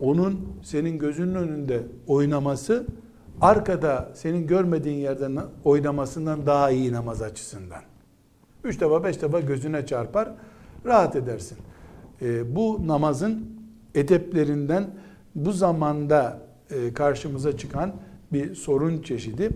[0.00, 2.86] onun senin gözünün önünde oynaması
[3.40, 7.82] arkada senin görmediğin yerden oynamasından daha iyi namaz açısından.
[8.64, 10.32] Üç defa beş defa gözüne çarpar
[10.86, 11.58] rahat edersin.
[12.22, 13.46] E, bu namazın
[13.94, 14.90] edeplerinden
[15.34, 17.92] bu zamanda e, karşımıza çıkan
[18.32, 19.50] bir sorun çeşidi.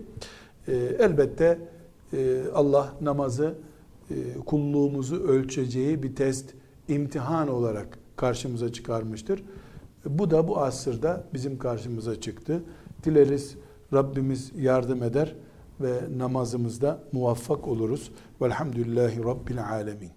[0.67, 1.59] E, elbette
[2.13, 3.55] e, Allah namazı
[4.09, 4.15] e,
[4.45, 6.53] kulluğumuzu ölçeceği bir test,
[6.87, 9.43] imtihan olarak karşımıza çıkarmıştır.
[10.05, 12.63] Bu da bu asırda bizim karşımıza çıktı.
[13.03, 13.57] Dileriz
[13.93, 15.35] Rabbimiz yardım eder
[15.81, 18.11] ve namazımızda muvaffak oluruz.
[18.41, 20.11] Velhamdülillahi Rabbil Alemin.